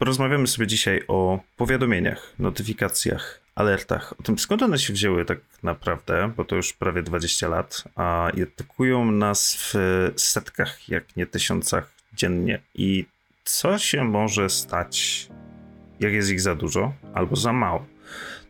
Porozmawiamy 0.00 0.46
sobie 0.46 0.66
dzisiaj 0.66 1.02
o 1.08 1.40
powiadomieniach, 1.56 2.32
notyfikacjach, 2.38 3.40
alertach, 3.54 4.14
o 4.20 4.22
tym 4.22 4.38
skąd 4.38 4.62
one 4.62 4.78
się 4.78 4.92
wzięły 4.92 5.24
tak 5.24 5.38
naprawdę, 5.62 6.32
bo 6.36 6.44
to 6.44 6.56
już 6.56 6.72
prawie 6.72 7.02
20 7.02 7.48
lat, 7.48 7.84
a 7.96 8.30
atakują 8.42 9.10
nas 9.10 9.56
w 9.56 9.74
setkach, 10.16 10.88
jak 10.88 11.16
nie 11.16 11.26
tysiącach 11.26 11.92
dziennie. 12.12 12.60
I 12.74 13.06
co 13.44 13.78
się 13.78 14.04
może 14.04 14.50
stać, 14.50 15.28
jak 16.00 16.12
jest 16.12 16.30
ich 16.30 16.40
za 16.40 16.54
dużo 16.54 16.92
albo 17.14 17.36
za 17.36 17.52
mało? 17.52 17.86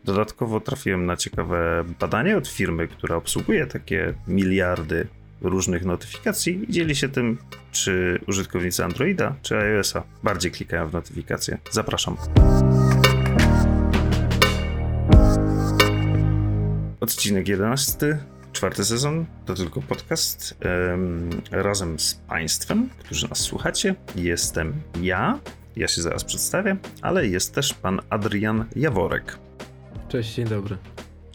Dodatkowo 0.03 0.59
trafiłem 0.59 1.05
na 1.05 1.17
ciekawe 1.17 1.83
badanie 1.99 2.37
od 2.37 2.47
firmy, 2.47 2.87
która 2.87 3.15
obsługuje 3.15 3.67
takie 3.67 4.13
miliardy 4.27 5.07
różnych 5.41 5.85
notyfikacji 5.85 6.65
i 6.69 6.73
dzieli 6.73 6.95
się 6.95 7.09
tym, 7.09 7.37
czy 7.71 8.19
użytkownicy 8.27 8.83
Androida 8.83 9.35
czy 9.41 9.57
iOS-a 9.57 10.03
bardziej 10.23 10.51
klikają 10.51 10.87
w 10.87 10.93
notyfikacje. 10.93 11.57
Zapraszam. 11.71 12.17
Odcinek 16.99 17.47
11, 17.47 18.17
czwarty 18.53 18.85
sezon, 18.85 19.25
to 19.45 19.53
tylko 19.53 19.81
podcast. 19.81 20.57
Um, 20.91 21.29
razem 21.51 21.99
z 21.99 22.13
Państwem, 22.13 22.89
którzy 22.99 23.29
nas 23.29 23.39
słuchacie, 23.39 23.95
jestem 24.15 24.73
ja. 25.01 25.39
Ja 25.75 25.87
się 25.87 26.01
zaraz 26.01 26.23
przedstawię, 26.23 26.77
ale 27.01 27.27
jest 27.27 27.55
też 27.55 27.73
pan 27.73 27.99
Adrian 28.09 28.65
Jaworek. 28.75 29.37
Cześć, 30.09 30.35
dzień 30.35 30.45
dobry. 30.47 30.77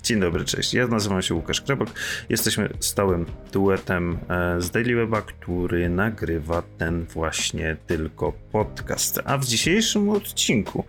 Dzień 0.06 0.20
dobry, 0.20 0.45
cześć. 0.45 0.74
Ja 0.74 0.87
nazywam 0.87 1.23
się 1.23 1.34
Łukasz 1.34 1.60
Krebok. 1.60 1.88
Jesteśmy 2.28 2.69
stałym 2.80 3.27
duetem 3.52 4.19
e, 4.29 4.60
z 4.60 4.70
Daily 4.70 4.95
Weba, 4.95 5.23
który 5.23 5.88
nagrywa 5.88 6.62
ten 6.79 7.05
właśnie 7.05 7.77
tylko 7.87 8.32
podcast. 8.32 9.20
A 9.24 9.38
w 9.38 9.45
dzisiejszym 9.45 10.09
odcinku 10.09 10.84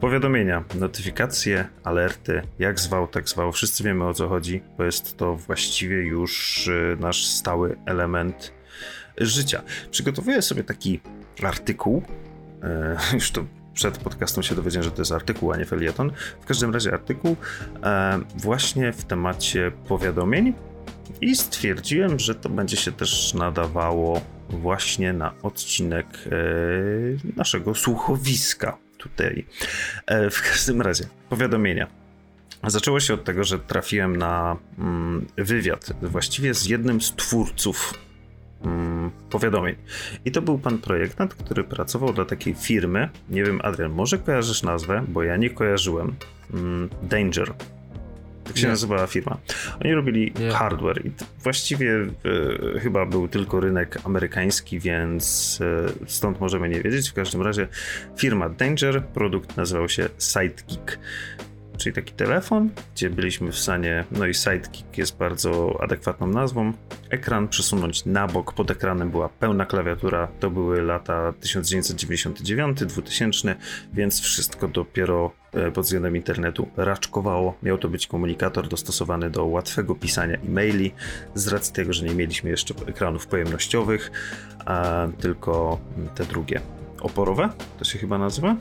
powiadomienia, 0.00 0.64
notyfikacje, 0.74 1.68
alerty, 1.84 2.42
jak 2.58 2.80
zwał, 2.80 3.08
tak 3.08 3.28
zwał. 3.28 3.52
Wszyscy 3.52 3.84
wiemy 3.84 4.04
o 4.04 4.14
co 4.14 4.28
chodzi, 4.28 4.62
bo 4.78 4.84
jest 4.84 5.16
to 5.16 5.36
właściwie 5.36 5.96
już 5.96 6.68
e, 6.68 6.96
nasz 7.00 7.26
stały 7.26 7.76
element 7.86 8.52
życia. 9.18 9.62
Przygotowuję 9.90 10.42
sobie 10.42 10.64
taki 10.64 11.00
artykuł, 11.42 12.02
e, 12.62 12.96
już 13.14 13.30
to 13.30 13.44
przed 13.74 13.98
podcastem 13.98 14.42
się 14.42 14.54
dowiedziałem, 14.54 14.84
że 14.84 14.90
to 14.90 15.00
jest 15.00 15.12
artykuł, 15.12 15.52
a 15.52 15.56
nie 15.56 15.64
felieton. 15.64 16.10
W 16.40 16.46
każdym 16.46 16.74
razie 16.74 16.92
artykuł 16.92 17.36
e, 17.82 18.20
właśnie 18.36 18.92
w 18.92 19.04
temacie 19.04 19.72
powiadomień 19.88 20.54
i 21.20 21.36
stwierdziłem, 21.36 22.18
że 22.18 22.34
to 22.34 22.48
będzie 22.48 22.76
się 22.76 22.92
też 22.92 23.34
nadawało 23.34 24.20
właśnie 24.48 25.12
na 25.12 25.32
odcinek 25.42 26.06
e, 26.26 26.30
naszego 27.36 27.74
słuchowiska 27.74 28.78
tutaj. 28.98 29.46
E, 30.06 30.30
w 30.30 30.42
każdym 30.42 30.82
razie, 30.82 31.04
powiadomienia. 31.28 31.86
Zaczęło 32.66 33.00
się 33.00 33.14
od 33.14 33.24
tego, 33.24 33.44
że 33.44 33.58
trafiłem 33.58 34.16
na 34.16 34.56
mm, 34.78 35.26
wywiad 35.36 35.92
właściwie 36.02 36.54
z 36.54 36.66
jednym 36.66 37.00
z 37.00 37.12
twórców 37.12 37.94
powiadomień. 39.30 39.76
I 40.24 40.30
to 40.30 40.42
był 40.42 40.58
pan 40.58 40.78
projektant, 40.78 41.34
który 41.34 41.64
pracował 41.64 42.12
dla 42.12 42.24
takiej 42.24 42.54
firmy. 42.54 43.08
Nie 43.30 43.44
wiem, 43.44 43.60
Adrian, 43.62 43.92
może 43.92 44.18
kojarzysz 44.18 44.62
nazwę, 44.62 45.04
bo 45.08 45.22
ja 45.22 45.36
nie 45.36 45.50
kojarzyłem. 45.50 46.14
Mm, 46.54 46.88
Danger. 47.02 47.52
Tak 48.44 48.56
się 48.56 48.62
nie. 48.62 48.68
nazywała 48.68 49.06
firma. 49.06 49.38
Oni 49.84 49.94
robili 49.94 50.32
nie. 50.40 50.50
hardware 50.50 51.06
i 51.06 51.10
właściwie 51.42 51.94
e, 52.74 52.80
chyba 52.80 53.06
był 53.06 53.28
tylko 53.28 53.60
rynek 53.60 53.98
amerykański, 54.04 54.80
więc 54.80 55.58
e, 55.60 56.08
stąd 56.08 56.40
możemy 56.40 56.68
nie 56.68 56.82
wiedzieć. 56.82 57.10
W 57.10 57.14
każdym 57.14 57.42
razie 57.42 57.68
firma 58.16 58.48
Danger, 58.48 59.02
produkt 59.04 59.56
nazywał 59.56 59.88
się 59.88 60.08
Sidekick 60.18 60.98
czyli 61.76 61.94
taki 61.94 62.12
telefon, 62.12 62.70
gdzie 62.94 63.10
byliśmy 63.10 63.52
w 63.52 63.58
stanie, 63.58 64.04
no 64.10 64.26
i 64.26 64.34
Sidekick 64.34 64.98
jest 64.98 65.16
bardzo 65.16 65.78
adekwatną 65.82 66.26
nazwą, 66.26 66.72
ekran 67.10 67.48
przesunąć 67.48 68.04
na 68.04 68.26
bok, 68.26 68.52
pod 68.52 68.70
ekranem 68.70 69.10
była 69.10 69.28
pełna 69.28 69.66
klawiatura, 69.66 70.28
to 70.40 70.50
były 70.50 70.82
lata 70.82 71.32
1999-2000, 71.42 73.54
więc 73.92 74.20
wszystko 74.20 74.68
dopiero 74.68 75.32
e, 75.52 75.70
pod 75.70 75.84
względem 75.84 76.16
internetu 76.16 76.68
raczkowało. 76.76 77.54
Miał 77.62 77.78
to 77.78 77.88
być 77.88 78.06
komunikator 78.06 78.68
dostosowany 78.68 79.30
do 79.30 79.44
łatwego 79.44 79.94
pisania 79.94 80.36
e-maili, 80.36 80.92
z 81.34 81.48
racji 81.48 81.74
tego, 81.74 81.92
że 81.92 82.04
nie 82.04 82.14
mieliśmy 82.14 82.50
jeszcze 82.50 82.74
ekranów 82.86 83.26
pojemnościowych, 83.26 84.10
a 84.66 85.06
tylko 85.20 85.78
te 86.14 86.24
drugie 86.24 86.60
oporowe, 87.00 87.48
to 87.78 87.84
się 87.84 87.98
chyba 87.98 88.18
nazywa? 88.18 88.56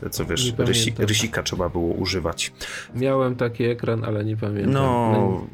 Te 0.00 0.10
co 0.10 0.24
wiesz, 0.24 0.54
rysi, 0.58 0.94
rysika 0.98 1.42
trzeba 1.42 1.68
było 1.68 1.94
używać. 1.94 2.52
Miałem 2.94 3.36
taki 3.36 3.64
ekran, 3.64 4.04
ale 4.04 4.24
nie 4.24 4.36
pamiętam. 4.36 4.72
No, 4.72 5.46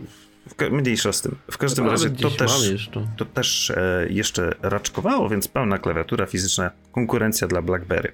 mniejsza 0.70 1.12
z 1.12 1.22
tym. 1.22 1.36
W 1.50 1.58
każdym 1.58 1.86
razie 1.86 2.10
to 2.10 2.30
też, 2.30 2.90
to 3.16 3.24
też 3.24 3.70
e, 3.70 4.06
jeszcze 4.10 4.54
raczkowało, 4.62 5.28
więc 5.28 5.48
pełna 5.48 5.78
klawiatura 5.78 6.26
fizyczna, 6.26 6.70
konkurencja 6.92 7.48
dla 7.48 7.62
BlackBerry. 7.62 8.12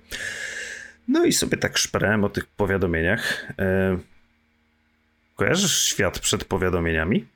No 1.09 1.25
i 1.25 1.33
sobie 1.33 1.57
tak 1.57 1.79
szperałem 1.79 2.25
o 2.25 2.29
tych 2.29 2.47
powiadomieniach. 2.47 3.53
E, 3.59 3.99
kojarzysz 5.37 5.85
świat 5.85 6.19
przed 6.19 6.45
powiadomieniami? 6.45 7.27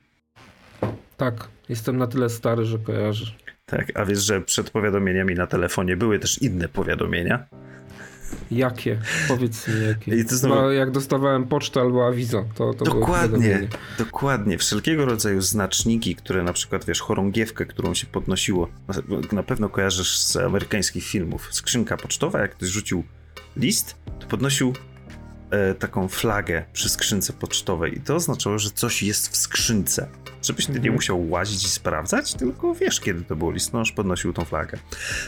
Tak, 1.16 1.48
jestem 1.68 1.96
na 1.96 2.06
tyle 2.06 2.30
stary, 2.30 2.64
że 2.64 2.78
kojarzę. 2.78 3.26
Tak, 3.66 3.92
a 3.94 4.04
wiesz, 4.04 4.18
że 4.18 4.40
przed 4.40 4.70
powiadomieniami 4.70 5.34
na 5.34 5.46
telefonie 5.46 5.96
były 5.96 6.18
też 6.18 6.42
inne 6.42 6.68
powiadomienia? 6.68 7.46
Jakie? 8.50 8.98
Powiedz 9.28 9.68
mi 9.68 9.86
jakie. 9.88 10.16
I 10.16 10.24
to 10.24 10.36
znowu... 10.36 10.70
jak 10.70 10.90
dostawałem 10.90 11.44
pocztę 11.44 11.80
albo 11.80 12.06
awizo, 12.06 12.44
to, 12.54 12.74
to 12.74 12.84
Dokładnie, 12.84 13.68
dokładnie. 13.98 14.58
Wszelkiego 14.58 15.04
rodzaju 15.04 15.40
znaczniki, 15.40 16.16
które 16.16 16.42
na 16.42 16.52
przykład, 16.52 16.84
wiesz, 16.84 17.00
chorągiewkę, 17.00 17.66
którą 17.66 17.94
się 17.94 18.06
podnosiło, 18.06 18.68
na 19.32 19.42
pewno 19.42 19.68
kojarzysz 19.68 20.18
z 20.18 20.36
amerykańskich 20.36 21.04
filmów. 21.04 21.48
Skrzynka 21.50 21.96
pocztowa, 21.96 22.40
jak 22.40 22.50
ktoś 22.50 22.68
rzucił 22.68 23.04
list, 23.56 23.96
to 24.20 24.26
podnosił 24.26 24.72
e, 25.50 25.74
taką 25.74 26.08
flagę 26.08 26.64
przy 26.72 26.88
skrzynce 26.88 27.32
pocztowej 27.32 27.98
i 27.98 28.00
to 28.00 28.14
oznaczało, 28.14 28.58
że 28.58 28.70
coś 28.70 29.02
jest 29.02 29.28
w 29.28 29.36
skrzynce. 29.36 30.08
Żebyś 30.42 30.66
ty 30.66 30.72
nie 30.72 30.78
mhm. 30.78 30.94
musiał 30.94 31.30
łazić 31.30 31.64
i 31.64 31.68
sprawdzać, 31.68 32.34
tylko 32.34 32.74
wiesz, 32.74 33.00
kiedy 33.00 33.24
to 33.24 33.36
było 33.36 33.50
listonosz, 33.50 33.92
podnosił 33.92 34.32
tą 34.32 34.44
flagę. 34.44 34.78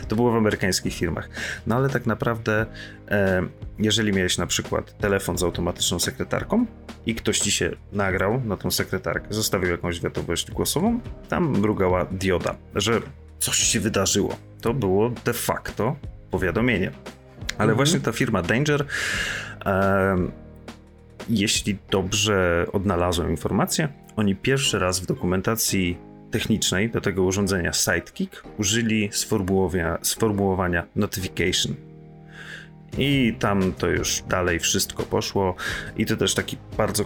To 0.09 0.17
było 0.17 0.33
w 0.33 0.37
amerykańskich 0.37 0.95
firmach. 0.95 1.29
No 1.67 1.77
ale 1.77 1.89
tak 1.89 2.07
naprawdę, 2.07 2.67
e, 3.09 3.43
jeżeli 3.79 4.13
miałeś 4.13 4.39
na 4.39 4.47
przykład 4.47 4.99
telefon 4.99 5.39
z 5.39 5.43
automatyczną 5.43 5.99
sekretarką 5.99 6.67
i 7.07 7.15
ktoś 7.15 7.39
ci 7.39 7.51
się 7.51 7.71
nagrał 7.93 8.41
na 8.45 8.57
tą 8.57 8.71
sekretarkę, 8.71 9.27
zostawił 9.31 9.71
jakąś 9.71 10.01
wiadomość 10.01 10.51
głosową, 10.51 11.01
tam 11.29 11.59
mrugała 11.59 12.05
dioda, 12.05 12.55
że 12.75 13.01
coś 13.39 13.57
się 13.57 13.81
wydarzyło. 13.81 14.37
To 14.61 14.75
było 14.75 15.11
de 15.25 15.33
facto 15.33 15.97
powiadomienie. 16.31 16.91
Ale 17.59 17.73
mhm. 17.73 17.77
właśnie 17.77 18.01
ta 18.01 18.13
firma 18.13 18.43
Danger 18.43 18.87
jeśli 21.29 21.79
dobrze 21.91 22.67
odnalazłem 22.73 23.31
informację, 23.31 23.89
oni 24.17 24.37
pierwszy 24.37 24.79
raz 24.79 25.01
w 25.01 25.07
dokumentacji 25.07 25.99
technicznej 26.31 26.91
do 26.91 27.01
tego 27.01 27.23
urządzenia 27.23 27.73
Sidekick 27.73 28.45
użyli 28.59 29.09
sformułowania, 29.13 29.99
sformułowania 30.03 30.87
notification. 30.97 31.75
I 32.99 33.35
tam 33.39 33.73
to 33.73 33.89
już 33.89 34.23
dalej 34.29 34.59
wszystko 34.59 35.03
poszło. 35.03 35.55
I 35.97 36.07
to 36.07 36.17
też 36.17 36.35
taki 36.35 36.57
bardzo 36.77 37.05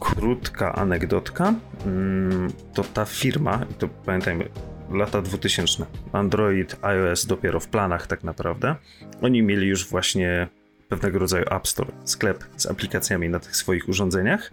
krótka 0.00 0.74
anegdotka. 0.74 1.54
Mm, 1.86 2.52
to 2.74 2.84
ta 2.84 3.04
firma, 3.04 3.66
to 3.78 3.88
pamiętajmy, 3.88 4.48
lata 4.90 5.22
2000, 5.22 5.86
Android, 6.12 6.76
iOS 6.82 7.26
dopiero 7.26 7.60
w 7.60 7.68
planach 7.68 8.06
tak 8.06 8.24
naprawdę. 8.24 8.76
Oni 9.22 9.42
mieli 9.42 9.66
już 9.66 9.88
właśnie 9.88 10.48
pewnego 10.88 11.18
rodzaju 11.18 11.44
App 11.50 11.68
Store, 11.68 11.92
sklep 12.04 12.44
z 12.56 12.66
aplikacjami 12.66 13.28
na 13.28 13.40
tych 13.40 13.56
swoich 13.56 13.88
urządzeniach. 13.88 14.50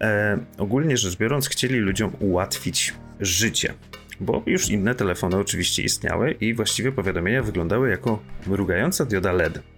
E, 0.00 0.38
ogólnie 0.58 0.96
rzecz 0.96 1.16
biorąc, 1.16 1.48
chcieli 1.48 1.78
ludziom 1.78 2.12
ułatwić 2.20 2.94
życie, 3.20 3.74
bo 4.20 4.42
już 4.46 4.70
inne 4.70 4.94
telefony 4.94 5.36
oczywiście 5.36 5.82
istniały 5.82 6.32
i 6.32 6.54
właściwie 6.54 6.92
powiadomienia 6.92 7.42
wyglądały 7.42 7.90
jako 7.90 8.22
mrugająca 8.46 9.04
dioda 9.04 9.32
LED 9.32 9.71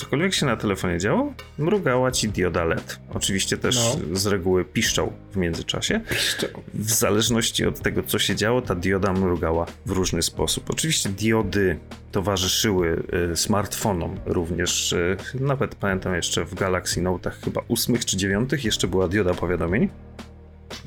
cokolwiek 0.00 0.34
się 0.34 0.46
na 0.46 0.56
telefonie 0.56 0.98
działo, 0.98 1.32
mrugała 1.58 2.10
ci 2.10 2.28
dioda 2.28 2.64
LED. 2.64 3.00
Oczywiście 3.14 3.56
też 3.56 3.76
no. 3.76 4.16
z 4.16 4.26
reguły 4.26 4.64
piszczał 4.64 5.12
w 5.32 5.36
międzyczasie. 5.36 6.00
Piszczał. 6.10 6.50
W 6.74 6.90
zależności 6.90 7.66
od 7.66 7.80
tego, 7.80 8.02
co 8.02 8.18
się 8.18 8.36
działo, 8.36 8.62
ta 8.62 8.74
dioda 8.74 9.12
mrugała 9.12 9.66
w 9.86 9.90
różny 9.90 10.22
sposób. 10.22 10.70
Oczywiście 10.70 11.08
diody 11.08 11.78
towarzyszyły 12.12 13.02
y, 13.32 13.36
smartfonom 13.36 14.16
również. 14.26 14.92
Y, 14.92 15.16
nawet 15.34 15.74
pamiętam 15.74 16.14
jeszcze 16.14 16.44
w 16.44 16.54
Galaxy 16.54 17.02
Note'ach 17.02 17.44
chyba 17.44 17.60
ósmych 17.68 18.04
czy 18.04 18.16
dziewiątych 18.16 18.64
jeszcze 18.64 18.88
była 18.88 19.08
dioda 19.08 19.34
powiadomień. 19.34 19.88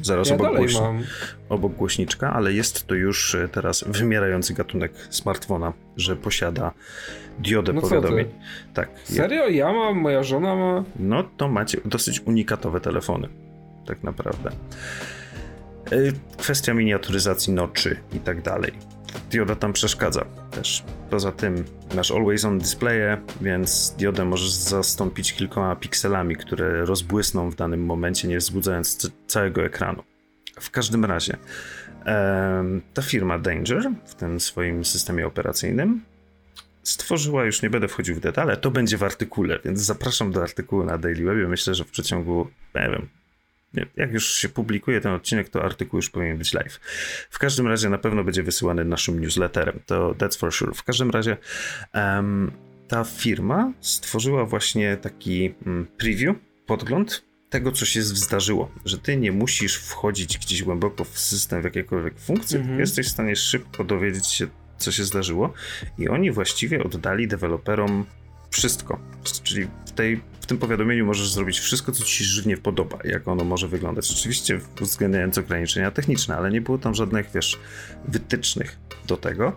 Zaraz 0.02 0.30
ja 0.30 0.36
obok, 0.36 0.56
głośni 0.56 0.80
obok 1.50 1.74
głośniczka, 1.74 2.34
ale 2.34 2.54
jest 2.54 2.88
to 2.88 2.96
już 2.96 3.36
e, 3.36 3.48
teraz 3.48 3.84
wymierający 3.88 4.54
gatunek 4.54 4.94
smartfona, 5.10 5.74
że 5.98 6.16
posiada 6.16 6.72
diodę 7.40 7.74
no 7.74 7.82
powiadomień. 7.82 8.28
Tak. 8.74 8.90
Serio? 9.04 9.48
Ja 9.48 9.74
mam, 9.74 9.98
moja 9.98 10.24
żona 10.24 10.56
ma? 10.56 10.84
No 10.96 11.24
to 11.38 11.48
macie 11.48 11.78
dosyć 11.86 12.20
unikatowe 12.20 12.82
telefony, 12.82 13.30
tak 13.86 14.04
naprawdę. 14.04 14.50
E, 15.92 15.96
kwestia 16.38 16.74
miniaturyzacji 16.74 17.54
noczy 17.54 17.98
i 18.14 18.20
tak 18.20 18.42
dalej. 18.42 18.93
Dioda 19.32 19.56
tam 19.56 19.74
przeszkadza 19.74 20.26
też. 20.52 20.84
Poza 21.10 21.32
tym 21.32 21.64
masz 21.96 22.12
always 22.12 22.46
on 22.46 22.60
displaye, 22.60 23.18
więc 23.42 23.96
diodę 23.98 24.26
możesz 24.26 24.52
zastąpić 24.52 25.34
kilkoma 25.34 25.76
pikselami, 25.76 26.36
które 26.36 26.86
rozbłysną 26.86 27.50
w 27.50 27.56
danym 27.56 27.86
momencie, 27.86 28.28
nie 28.28 28.38
wzbudzając 28.38 29.12
całego 29.28 29.64
ekranu. 29.64 30.04
W 30.60 30.72
każdym 30.72 31.06
razie, 31.06 31.38
ta 32.94 33.02
firma 33.02 33.40
Danger 33.40 33.92
w 34.06 34.16
tym 34.16 34.40
swoim 34.40 34.86
systemie 34.86 35.28
operacyjnym 35.28 36.02
stworzyła, 36.84 37.46
już 37.46 37.62
nie 37.62 37.70
będę 37.70 37.88
wchodził 37.88 38.16
w 38.16 38.20
detale, 38.20 38.58
to 38.58 38.72
będzie 38.72 38.98
w 38.98 39.04
artykule, 39.04 39.60
więc 39.66 39.80
zapraszam 39.80 40.32
do 40.32 40.42
artykułu 40.42 40.84
na 40.84 40.98
Daily 40.98 41.24
Webie. 41.24 41.48
Myślę, 41.48 41.76
że 41.76 41.84
w 41.84 41.92
przeciągu, 41.92 42.48
nie 42.76 42.90
wiem, 42.90 43.10
jak 43.96 44.14
już 44.14 44.34
się 44.34 44.50
publikuje 44.50 45.02
ten 45.02 45.12
odcinek, 45.12 45.50
to 45.50 45.64
artykuł 45.64 45.98
już 45.98 46.10
powinien 46.10 46.38
być 46.38 46.54
live. 46.54 46.80
W 47.30 47.40
każdym 47.40 47.68
razie 47.68 47.90
na 47.90 47.98
pewno 47.98 48.24
będzie 48.24 48.44
wysyłany 48.44 48.86
naszym 48.86 49.20
newsletterem, 49.20 49.80
to 49.86 50.12
that's 50.12 50.40
for 50.40 50.54
sure. 50.54 50.74
W 50.74 50.84
każdym 50.84 51.10
razie 51.12 51.38
um, 51.94 52.52
ta 52.88 53.04
firma 53.04 53.74
stworzyła 53.82 54.46
właśnie 54.46 54.98
taki 54.98 55.54
um, 55.66 55.88
preview, 55.98 56.36
podgląd 56.66 57.24
tego, 57.50 57.72
co 57.72 57.86
się 57.86 58.02
zdarzyło, 58.02 58.72
że 58.86 58.98
ty 58.98 59.18
nie 59.18 59.32
musisz 59.32 59.76
wchodzić 59.76 60.38
gdzieś 60.38 60.64
głęboko 60.64 61.04
w 61.04 61.20
system, 61.20 61.62
w 61.62 61.64
jakiekolwiek 61.64 62.20
funkcje, 62.20 62.60
mm 62.60 62.76
-hmm. 62.76 62.80
jesteś 62.80 63.08
w 63.08 63.12
stanie 63.12 63.36
szybko 63.36 63.84
dowiedzieć 63.84 64.28
się, 64.28 64.48
co 64.78 64.92
się 64.92 65.04
zdarzyło 65.04 65.54
i 65.98 66.10
oni 66.10 66.32
właściwie 66.32 66.84
oddali 66.84 67.28
deweloperom 67.28 68.06
wszystko. 68.50 69.00
Czyli 69.44 69.68
w, 69.86 69.92
tej, 69.92 70.22
tym 70.54 70.60
powiadomieniu 70.60 71.06
możesz 71.06 71.32
zrobić 71.32 71.60
wszystko, 71.60 71.92
co 71.92 72.04
ci 72.04 72.16
się 72.16 72.24
żywnie 72.24 72.58
podoba, 72.58 72.98
jak 73.04 73.28
ono 73.28 73.44
może 73.44 73.68
wyglądać. 73.68 74.12
Oczywiście 74.12 74.60
uwzględniając 74.82 75.38
ograniczenia 75.38 75.92
techniczne, 75.92 76.38
ale 76.38 76.52
nie 76.52 76.62
było 76.62 76.78
tam 76.78 76.94
żadnych, 76.94 77.32
wiesz, 77.32 77.60
wytycznych 78.08 78.80
do 79.08 79.18
tego. 79.18 79.56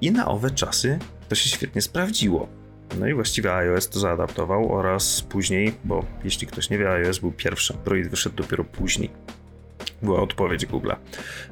I 0.00 0.10
na 0.12 0.26
owe 0.26 0.50
czasy 0.50 0.98
to 1.28 1.34
się 1.34 1.50
świetnie 1.50 1.82
sprawdziło. 1.82 2.48
No 2.98 3.06
i 3.06 3.14
właściwie 3.14 3.54
iOS 3.54 3.88
to 3.88 4.00
zaadaptował 4.00 4.72
oraz 4.72 5.22
później, 5.22 5.74
bo 5.84 6.04
jeśli 6.24 6.46
ktoś 6.46 6.70
nie 6.70 6.78
wie, 6.78 6.90
iOS 6.90 7.18
był 7.18 7.32
pierwszy, 7.32 7.74
Android 7.74 8.08
wyszedł 8.08 8.36
dopiero 8.36 8.64
później. 8.64 9.10
Była 10.02 10.22
odpowiedź 10.22 10.66
Google'a. 10.66 10.96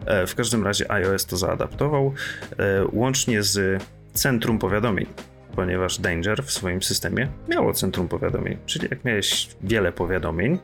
E, 0.06 0.26
w 0.26 0.34
każdym 0.34 0.64
razie 0.64 0.92
iOS 0.92 1.26
to 1.26 1.36
zaadaptował, 1.36 2.14
e, 2.58 2.84
łącznie 2.92 3.42
z 3.42 3.82
centrum 4.12 4.58
powiadomień, 4.58 5.06
ponieważ 5.56 5.98
Danger 5.98 6.44
w 6.44 6.50
swoim 6.50 6.82
systemie 6.82 7.28
miało 7.48 7.72
centrum 7.72 8.08
powiadomień. 8.08 8.58
Czyli 8.66 8.88
jak 8.90 9.04
miałeś 9.04 9.48
wiele 9.62 9.92
powiadomień, 9.92 10.58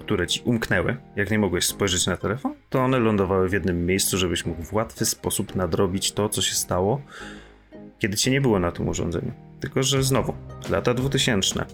które 0.00 0.26
ci 0.26 0.42
umknęły, 0.44 0.96
jak 1.16 1.30
nie 1.30 1.38
mogłeś 1.38 1.66
spojrzeć 1.66 2.06
na 2.06 2.16
telefon, 2.16 2.54
to 2.70 2.80
one 2.80 2.98
lądowały 2.98 3.48
w 3.48 3.52
jednym 3.52 3.86
miejscu, 3.86 4.18
żebyś 4.18 4.46
mógł 4.46 4.62
w 4.62 4.72
łatwy 4.72 5.04
sposób 5.04 5.54
nadrobić 5.54 6.12
to, 6.12 6.28
co 6.28 6.42
się 6.42 6.54
stało, 6.54 7.00
kiedy 7.98 8.16
cię 8.16 8.30
nie 8.30 8.40
było 8.40 8.58
na 8.58 8.72
tym 8.72 8.88
urządzeniu. 8.88 9.32
Tylko, 9.60 9.82
że 9.82 10.02
znowu, 10.02 10.34
lata 10.70 10.94
2000. 10.94 11.64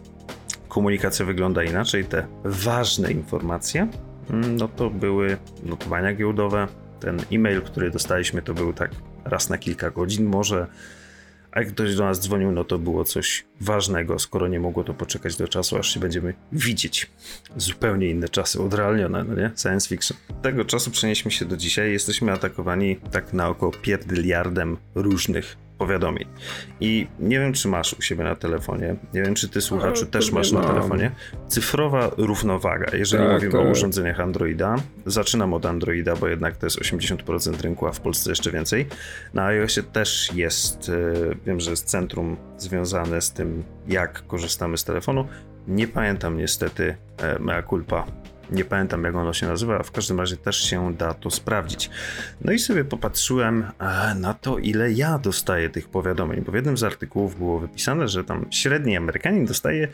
Komunikacja 0.68 1.26
wygląda 1.26 1.64
inaczej, 1.64 2.04
te 2.04 2.26
ważne 2.44 3.12
informacje, 3.12 3.88
mm, 4.30 4.56
no 4.56 4.68
to 4.68 4.90
były 4.90 5.36
notowania 5.62 6.14
giełdowe. 6.14 6.68
Ten 7.00 7.20
e-mail, 7.32 7.62
który 7.62 7.90
dostaliśmy, 7.90 8.42
to 8.42 8.54
był 8.54 8.72
tak 8.72 8.90
raz 9.24 9.50
na 9.50 9.58
kilka 9.58 9.90
godzin 9.90 10.26
może. 10.26 10.66
A 11.54 11.60
jak 11.60 11.68
ktoś 11.68 11.94
do 11.94 12.04
nas 12.04 12.20
dzwonił, 12.20 12.52
no 12.52 12.64
to 12.64 12.78
było 12.78 13.04
coś 13.04 13.44
ważnego, 13.60 14.18
skoro 14.18 14.48
nie 14.48 14.60
mogło 14.60 14.84
to 14.84 14.94
poczekać 14.94 15.36
do 15.36 15.48
czasu, 15.48 15.76
aż 15.76 15.94
się 15.94 16.00
będziemy 16.00 16.34
widzieć. 16.52 17.10
Zupełnie 17.56 18.10
inne 18.10 18.28
czasy, 18.28 18.62
odrealnione, 18.62 19.24
no 19.24 19.34
nie? 19.34 19.50
Science 19.56 19.88
fiction. 19.88 20.16
Tego 20.42 20.64
czasu 20.64 20.90
przenieśmy 20.90 21.30
się 21.30 21.44
do 21.44 21.56
dzisiaj. 21.56 21.92
Jesteśmy 21.92 22.32
atakowani 22.32 22.96
tak 22.96 23.32
na 23.32 23.48
około 23.48 23.72
pierdyliardem 23.72 24.76
różnych 24.94 25.56
powiadomień. 25.78 26.28
I 26.80 27.06
nie 27.18 27.40
wiem, 27.40 27.52
czy 27.52 27.68
masz 27.68 27.94
u 27.98 28.02
siebie 28.02 28.24
na 28.24 28.34
telefonie, 28.34 28.96
nie 29.14 29.22
wiem, 29.22 29.34
czy 29.34 29.48
ty 29.48 29.60
słuchaczu 29.60 30.06
też 30.06 30.32
masz 30.32 30.52
na 30.52 30.60
telefonie. 30.60 31.10
Cyfrowa 31.48 32.10
równowaga, 32.16 32.96
jeżeli 32.96 33.24
tak, 33.24 33.32
mówimy 33.32 33.52
tak. 33.52 33.60
o 33.60 33.64
urządzeniach 33.64 34.20
Androida. 34.20 34.76
Zaczynam 35.06 35.54
od 35.54 35.66
Androida, 35.66 36.16
bo 36.16 36.28
jednak 36.28 36.56
to 36.56 36.66
jest 36.66 36.80
80% 36.80 37.60
rynku, 37.60 37.86
a 37.86 37.92
w 37.92 38.00
Polsce 38.00 38.30
jeszcze 38.30 38.50
więcej. 38.50 38.86
Na 39.34 39.44
iOSie 39.44 39.82
też 39.82 40.30
jest, 40.34 40.88
e, 40.88 41.34
wiem, 41.46 41.60
że 41.60 41.70
jest 41.70 41.84
centrum 41.84 42.36
związane 42.58 43.20
z 43.20 43.32
tym, 43.32 43.64
jak 43.88 44.26
korzystamy 44.26 44.78
z 44.78 44.84
telefonu. 44.84 45.26
Nie 45.68 45.88
pamiętam 45.88 46.36
niestety, 46.36 46.96
e, 47.18 47.38
mea 47.38 47.62
culpa, 47.62 48.06
nie 48.50 48.64
pamiętam 48.64 49.04
jak 49.04 49.14
ono 49.14 49.32
się 49.32 49.46
nazywa, 49.46 49.78
a 49.78 49.82
w 49.82 49.90
każdym 49.90 50.20
razie 50.20 50.36
też 50.36 50.56
się 50.70 50.94
da 50.94 51.14
to 51.14 51.30
sprawdzić. 51.30 51.90
No 52.40 52.52
i 52.52 52.58
sobie 52.58 52.84
popatrzyłem 52.84 53.64
e, 53.78 54.14
na 54.14 54.34
to, 54.34 54.58
ile 54.58 54.92
ja 54.92 55.18
dostaję 55.18 55.70
tych 55.70 55.88
powiadomień, 55.88 56.40
bo 56.40 56.52
w 56.52 56.54
jednym 56.54 56.76
z 56.76 56.82
artykułów 56.82 57.38
było 57.38 57.60
wypisane, 57.60 58.08
że 58.08 58.24
tam 58.24 58.46
średni 58.50 58.96
Amerykanin 58.96 59.46
dostaje 59.46 59.88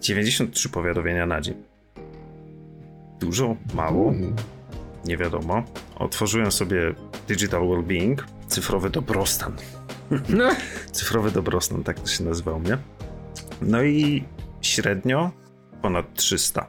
93 0.00 0.68
powiadomienia 0.68 1.26
na 1.26 1.40
dzień. 1.40 1.54
Dużo? 3.20 3.56
Mało? 3.74 4.14
Nie 5.04 5.16
wiadomo. 5.16 5.64
Otworzyłem 5.96 6.52
sobie 6.52 6.94
Digital 7.28 7.68
Wellbeing, 7.68 8.26
cyfrowy 8.46 8.90
dobrostan. 8.90 9.56
No. 10.28 10.48
cyfrowy 10.92 11.30
dobrostan, 11.30 11.84
tak 11.84 12.00
to 12.00 12.06
się 12.06 12.24
nazywał 12.24 12.60
mnie. 12.60 12.78
No 13.62 13.82
i 13.82 14.24
średnio 14.60 15.30
ponad 15.82 16.14
300 16.14 16.66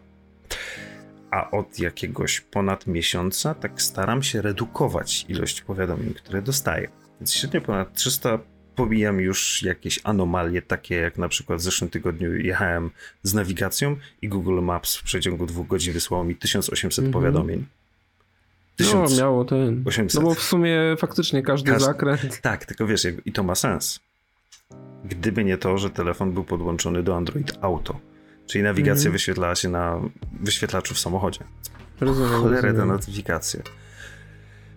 a 1.32 1.52
od 1.52 1.80
jakiegoś 1.80 2.42
ponad 2.42 2.88
miesiąca 2.88 3.54
tak 3.54 3.82
staram 3.82 4.24
się 4.24 4.42
redukować 4.42 5.26
ilość 5.30 5.62
powiadomień, 5.62 6.14
które 6.14 6.42
dostaję. 6.42 6.90
Więc 7.20 7.34
średnio 7.34 7.62
ponad 7.62 7.94
300 7.94 8.40
pomijam 8.76 9.20
już 9.20 9.64
jakieś 9.64 10.00
anomalie, 10.04 10.62
takie 10.62 10.96
jak 10.96 11.18
na 11.18 11.28
przykład 11.28 11.60
w 11.60 11.62
zeszłym 11.62 11.90
tygodniu 11.90 12.36
jechałem 12.36 12.92
z 13.24 13.34
nawigacją 13.34 13.98
i 14.22 14.30
Google 14.30 14.62
Maps 14.62 14.96
w 14.96 15.04
przeciągu 15.04 15.46
dwóch 15.46 15.68
godzin 15.68 15.94
wysłało 15.94 16.24
mi 16.24 16.36
1800 16.36 17.00
mm 17.00 17.10
-hmm. 17.10 17.14
powiadomień. 17.14 17.66
1000... 18.76 19.12
No, 19.12 19.18
miało 19.18 19.46
ten. 19.46 19.84
800. 19.86 20.22
No 20.22 20.30
bo 20.30 20.36
w 20.36 20.42
sumie 20.42 20.80
faktycznie 20.98 21.44
każdy 21.44 21.72
Każ... 21.72 21.82
zakręt. 21.82 22.42
Tak, 22.42 22.66
tylko 22.66 22.88
wiesz, 22.88 23.08
i 23.26 23.32
to 23.32 23.44
ma 23.44 23.56
sens. 23.56 24.00
Gdyby 25.06 25.44
nie 25.44 25.58
to, 25.58 25.78
że 25.78 25.90
telefon 25.90 26.34
był 26.34 26.44
podłączony 26.44 27.04
do 27.04 27.16
Android 27.16 27.58
Auto 27.62 28.11
Czyli 28.52 28.64
nawigacja 28.64 29.02
mm. 29.02 29.14
wyświetlała 29.14 29.56
się 29.56 29.70
na 29.70 30.02
wyświetlaczu 30.42 30.94
w 30.94 31.00
samochodzie. 31.00 31.40
Rozumiem. 32.02 32.32
Cholerę 32.32 32.74
te 32.74 32.86
notyfikacje. 32.86 33.62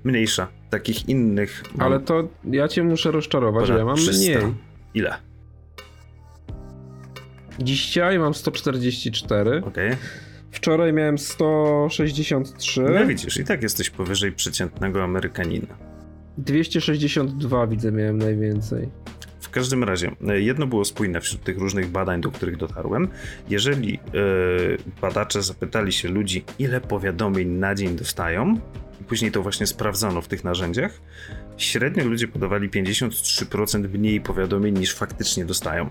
Mniejsza. 0.05 0.49
Takich 0.71 1.09
innych. 1.09 1.63
Ale 1.79 2.01
to 2.01 2.29
ja 2.45 2.69
cię 2.69 2.83
muszę 2.83 3.11
rozczarować, 3.11 3.69
ja 3.69 3.85
mam 3.85 3.97
300. 3.97 4.19
mniej. 4.19 4.55
Ile? 4.95 5.15
Dzisiaj 7.59 8.19
mam 8.19 8.35
144. 8.35 9.63
Okej. 9.65 9.89
Okay. 9.89 9.97
Wczoraj 10.51 10.93
miałem 10.93 11.19
163. 11.19 12.83
No 12.83 13.07
widzisz, 13.07 13.37
i 13.37 13.45
tak 13.45 13.63
jesteś 13.63 13.91
powyżej 13.91 14.33
przeciętnego 14.33 15.05
Amerykanina. 15.05 15.77
262 16.39 17.67
widzę 17.67 17.93
miałem 17.93 18.19
najwięcej 18.19 18.89
każdym 19.51 19.85
razie, 19.85 20.11
e, 20.29 20.41
jedno 20.41 20.67
było 20.67 20.85
spójne 20.85 21.21
wśród 21.21 21.43
tych 21.43 21.59
różnych 21.59 21.89
badań, 21.89 22.21
do 22.21 22.31
których 22.31 22.57
dotarłem. 22.57 23.09
Jeżeli 23.49 23.93
yy, 23.93 24.79
badacze 25.01 25.43
zapytali 25.43 25.93
się 25.93 26.09
ludzi, 26.09 26.45
ile 26.59 26.81
powiadomień 26.81 27.49
na 27.49 27.75
dzień 27.75 27.97
dostają, 27.97 28.61
i 29.01 29.05
później 29.05 29.31
to 29.33 29.43
właśnie 29.43 29.67
sprawdzano 29.67 30.23
w 30.23 30.29
tych 30.29 30.45
narzędziach, 30.45 31.01
średnio 31.57 32.05
ludzie 32.05 32.29
podawali 32.29 32.71
53% 32.71 33.89
mniej 33.89 34.21
powiadomień 34.21 34.79
niż 34.79 34.95
faktycznie 34.95 35.45
dostają. 35.45 35.91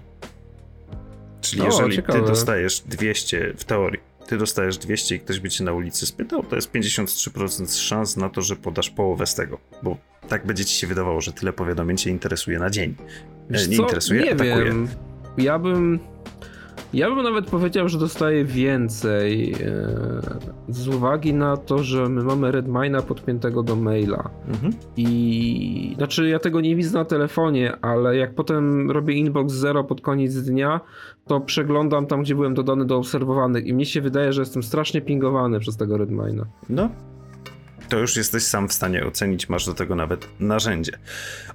Czyli 1.41 1.61
o, 1.61 1.65
jeżeli 1.65 1.95
ciekawe. 1.95 2.19
ty 2.19 2.25
dostajesz 2.25 2.79
200 2.79 3.53
w 3.57 3.63
teorii, 3.63 3.99
ty 4.27 4.37
dostajesz 4.37 4.77
200 4.77 5.15
i 5.15 5.19
ktoś 5.19 5.39
by 5.39 5.49
cię 5.49 5.63
na 5.63 5.73
ulicy 5.73 6.05
spytał, 6.05 6.43
to 6.43 6.55
jest 6.55 6.71
53% 6.71 7.79
szans 7.79 8.17
na 8.17 8.29
to, 8.29 8.41
że 8.41 8.55
podasz 8.55 8.89
połowę 8.89 9.27
z 9.27 9.35
tego, 9.35 9.59
bo 9.83 9.97
tak 10.27 10.45
będzie 10.45 10.65
ci 10.65 10.75
się 10.75 10.87
wydawało, 10.87 11.21
że 11.21 11.33
tyle 11.33 11.53
powiadomień 11.53 11.97
cię 11.97 12.09
interesuje 12.09 12.59
na 12.59 12.69
dzień. 12.69 12.95
Wiesz 13.49 13.67
nie 13.67 13.77
co? 13.77 13.83
interesuje, 13.83 14.23
nie 14.23 14.31
atakuje. 14.31 14.63
Wiem. 14.65 14.87
Ja 15.37 15.59
bym. 15.59 15.99
Ja 16.93 17.09
bym 17.09 17.23
nawet 17.23 17.45
powiedział, 17.45 17.89
że 17.89 17.99
dostaję 17.99 18.45
więcej 18.45 19.53
e, 19.53 19.57
z 20.69 20.87
uwagi 20.87 21.33
na 21.33 21.57
to, 21.57 21.83
że 21.83 22.09
my 22.09 22.23
mamy 22.23 22.51
Redmina 22.51 23.01
podpiętego 23.01 23.63
do 23.63 23.75
maila. 23.75 24.29
Mhm. 24.47 24.73
I 24.97 25.93
znaczy 25.97 26.29
ja 26.29 26.39
tego 26.39 26.61
nie 26.61 26.75
widzę 26.75 26.97
na 26.97 27.05
telefonie, 27.05 27.77
ale 27.81 28.17
jak 28.17 28.35
potem 28.35 28.91
robię 28.91 29.13
inbox 29.13 29.53
zero 29.53 29.83
pod 29.83 30.01
koniec 30.01 30.35
dnia, 30.35 30.79
to 31.27 31.39
przeglądam 31.39 32.05
tam, 32.07 32.21
gdzie 32.21 32.35
byłem 32.35 32.53
dodany 32.53 32.85
do 32.85 32.97
obserwowanych 32.97 33.65
i 33.65 33.73
mnie 33.73 33.85
się 33.85 34.01
wydaje, 34.01 34.33
że 34.33 34.41
jestem 34.41 34.63
strasznie 34.63 35.01
pingowany 35.01 35.59
przez 35.59 35.77
tego 35.77 35.97
Redmina. 35.97 36.45
No, 36.69 36.89
to 37.89 37.99
już 37.99 38.17
jesteś 38.17 38.43
sam 38.43 38.67
w 38.67 38.73
stanie 38.73 39.05
ocenić, 39.05 39.49
masz 39.49 39.65
do 39.65 39.73
tego 39.73 39.95
nawet 39.95 40.27
narzędzie. 40.39 40.91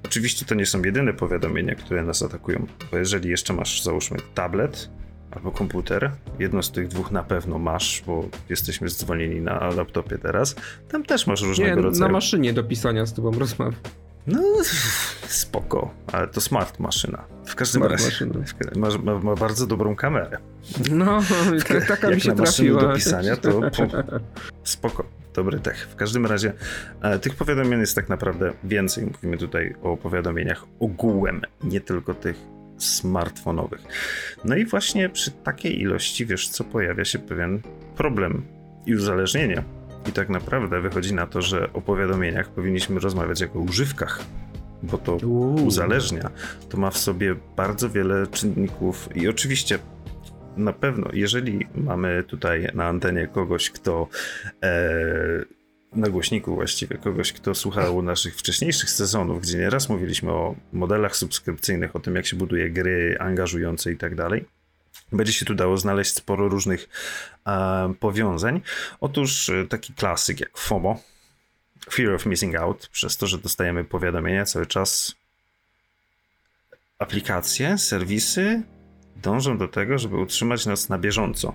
Oczywiście 0.04 0.47
to 0.47 0.54
nie 0.54 0.66
są 0.66 0.83
jedyne 0.83 1.12
powiadomienia, 1.12 1.75
które 1.75 2.02
nas 2.02 2.23
atakują, 2.23 2.66
bo 2.92 2.99
jeżeli 2.99 3.30
jeszcze 3.30 3.52
masz, 3.52 3.83
załóżmy, 3.83 4.18
tablet 4.35 4.90
albo 5.38 5.50
komputer, 5.50 6.11
jedno 6.38 6.62
z 6.62 6.71
tych 6.71 6.88
dwóch 6.88 7.11
na 7.11 7.23
pewno 7.23 7.59
masz, 7.59 8.02
bo 8.07 8.28
jesteśmy 8.49 8.88
zwolnieni 8.88 9.40
na 9.40 9.71
laptopie 9.76 10.18
teraz, 10.18 10.57
tam 10.88 11.04
też 11.04 11.26
masz 11.26 11.42
różnego 11.42 11.76
nie, 11.76 11.83
rodzaju... 11.83 12.09
na 12.09 12.12
maszynie 12.12 12.52
do 12.52 12.64
pisania 12.64 13.07
z 13.07 13.12
tobą 13.12 13.30
rozmawiam. 13.38 13.75
No, 14.26 14.42
spoko, 15.26 15.90
ale 16.12 16.28
to 16.28 16.40
smart 16.40 16.78
maszyna. 16.78 17.25
W 17.47 17.54
każdym 17.54 17.83
smart 17.83 17.92
razie 17.92 18.26
ma, 18.76 18.88
ma, 19.12 19.18
ma, 19.18 19.35
bardzo 19.35 19.66
dobrą 19.66 19.97
kamerę. 19.97 20.38
No, 20.90 21.21
taka 21.88 22.11
mi 22.11 22.21
się 22.21 22.33
trafiła. 22.33 22.80
do 22.83 22.95
pisania, 22.95 23.37
to 23.37 23.61
spoko, 24.64 25.04
dobry 25.35 25.61
tech. 25.61 25.88
W 25.90 25.97
każdym 25.97 26.26
razie 26.26 26.52
e, 27.02 27.18
tych 27.18 27.35
powiadomień 27.35 27.80
jest 27.80 27.95
tak 27.95 28.09
naprawdę 28.09 28.52
więcej. 28.64 29.07
Mówimy 29.07 29.38
tutaj 29.38 29.75
o 29.83 29.97
powiadomieniach 29.97 30.64
ogółem, 30.80 31.42
nie 31.64 31.80
tylko 31.80 32.14
tych 32.14 32.57
smartfonowych. 32.78 33.80
No 34.44 34.56
i 34.56 34.64
właśnie 34.64 35.08
przy 35.08 35.30
takiej 35.30 35.80
ilości, 35.80 36.26
wiesz 36.26 36.49
co, 36.49 36.64
pojawia 36.64 37.04
się 37.04 37.18
pewien 37.18 37.61
problem 37.97 38.42
i 38.87 38.94
uzależnienie 38.94 39.62
i 40.08 40.12
tak 40.12 40.28
naprawdę 40.28 40.80
wychodzi 40.80 41.14
na 41.14 41.26
to, 41.26 41.42
że 41.42 41.73
o 41.73 41.80
powiadomieniach 41.80 42.49
powinniśmy 42.49 43.00
rozmawiać 43.00 43.40
jako 43.40 43.58
o 43.58 43.62
używkach, 43.62 44.25
bo 44.82 44.99
to 44.99 45.16
uzależnia. 45.66 46.30
To 46.68 46.76
ma 46.76 46.90
w 46.90 46.99
sobie 46.99 47.35
bardzo 47.56 47.90
wiele 47.90 48.26
czynników 48.26 49.08
i 49.16 49.28
oczywiście 49.28 49.78
na 50.56 50.73
pewno, 50.73 51.08
jeżeli 51.12 51.66
mamy 51.75 52.23
tutaj 52.23 52.68
na 52.75 52.87
antenie 52.87 53.26
kogoś, 53.26 53.70
kto 53.70 54.08
e, 54.62 54.78
na 55.92 56.09
głośniku 56.09 56.54
właściwie, 56.54 56.99
kogoś, 56.99 57.33
kto 57.33 57.54
słuchał 57.54 58.02
naszych 58.02 58.37
wcześniejszych 58.37 58.90
sezonów, 58.90 59.42
gdzie 59.42 59.59
nieraz 59.59 59.88
mówiliśmy 59.88 60.33
o 60.33 60.54
modelach 60.73 61.16
subskrypcyjnych, 61.16 61.97
o 61.97 62.00
tym, 62.00 62.16
jak 62.16 62.26
się 62.26 62.37
buduje 62.37 62.71
gry 62.71 63.16
angażujące 63.21 63.92
i 63.92 63.97
tak 63.97 64.14
dalej, 64.14 64.45
będzie 65.12 65.33
się 65.33 65.47
tu 65.47 65.54
dało 65.54 65.76
znaleźć 65.76 66.14
sporo 66.14 66.49
różnych 66.49 66.88
e, 67.47 67.95
powiązań. 68.00 68.61
Otóż 69.00 69.49
e, 69.49 69.66
taki 69.66 69.95
klasyk 69.95 70.40
jak 70.40 70.59
FOMO, 70.59 71.00
Fear 71.90 72.14
of 72.14 72.26
Missing 72.26 72.57
Out, 72.57 72.88
przez 72.88 73.16
to, 73.16 73.26
że 73.26 73.38
dostajemy 73.38 73.85
powiadomienia 73.85 74.45
cały 74.45 74.66
czas. 74.66 75.14
Aplikacje, 76.99 77.78
serwisy 77.78 78.62
dążą 79.16 79.59
do 79.59 79.68
tego, 79.68 79.99
żeby 79.99 80.16
utrzymać 80.16 80.66
nas 80.66 80.88
na 80.88 80.99
bieżąco 80.99 81.54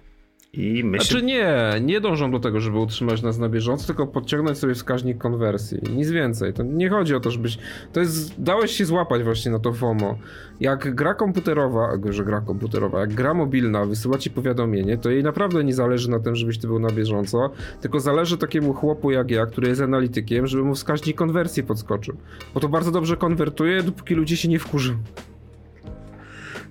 i 0.53 0.83
myśl... 0.83 1.05
Znaczy 1.05 1.25
nie, 1.25 1.55
nie 1.81 2.01
dążą 2.01 2.31
do 2.31 2.39
tego, 2.39 2.59
żeby 2.59 2.77
utrzymać 2.77 3.21
nas 3.21 3.37
na 3.37 3.49
bieżąco, 3.49 3.87
tylko 3.87 4.07
podciągnąć 4.07 4.57
sobie 4.57 4.73
wskaźnik 4.73 5.17
konwersji. 5.17 5.79
Nic 5.95 6.09
więcej. 6.09 6.53
To 6.53 6.63
nie 6.63 6.89
chodzi 6.89 7.15
o 7.15 7.19
to, 7.19 7.31
żebyś... 7.31 7.57
To 7.93 7.99
jest... 7.99 8.41
Dałeś 8.41 8.71
się 8.71 8.85
złapać 8.85 9.23
właśnie 9.23 9.51
na 9.51 9.59
to 9.59 9.73
FOMO. 9.73 10.17
Jak 10.59 10.95
gra 10.95 11.13
komputerowa, 11.13 11.89
że 12.09 12.25
gra 12.25 12.41
komputerowa, 12.41 12.99
jak 12.99 13.13
gra 13.13 13.33
mobilna 13.33 13.85
wysyła 13.85 14.17
ci 14.17 14.29
powiadomienie, 14.29 14.97
to 14.97 15.09
jej 15.09 15.23
naprawdę 15.23 15.63
nie 15.63 15.73
zależy 15.73 16.09
na 16.09 16.19
tym, 16.19 16.35
żebyś 16.35 16.57
ty 16.57 16.67
był 16.67 16.79
na 16.79 16.89
bieżąco, 16.89 17.49
tylko 17.81 17.99
zależy 17.99 18.37
takiemu 18.37 18.73
chłopu 18.73 19.11
jak 19.11 19.31
ja, 19.31 19.45
który 19.45 19.67
jest 19.67 19.81
analitykiem, 19.81 20.47
żeby 20.47 20.63
mu 20.63 20.75
wskaźnik 20.75 21.17
konwersji 21.17 21.63
podskoczył. 21.63 22.15
Bo 22.53 22.59
to 22.59 22.69
bardzo 22.69 22.91
dobrze 22.91 23.17
konwertuje, 23.17 23.83
dopóki 23.83 24.15
ludzie 24.15 24.37
się 24.37 24.47
nie 24.47 24.59
wkurzą. 24.59 24.93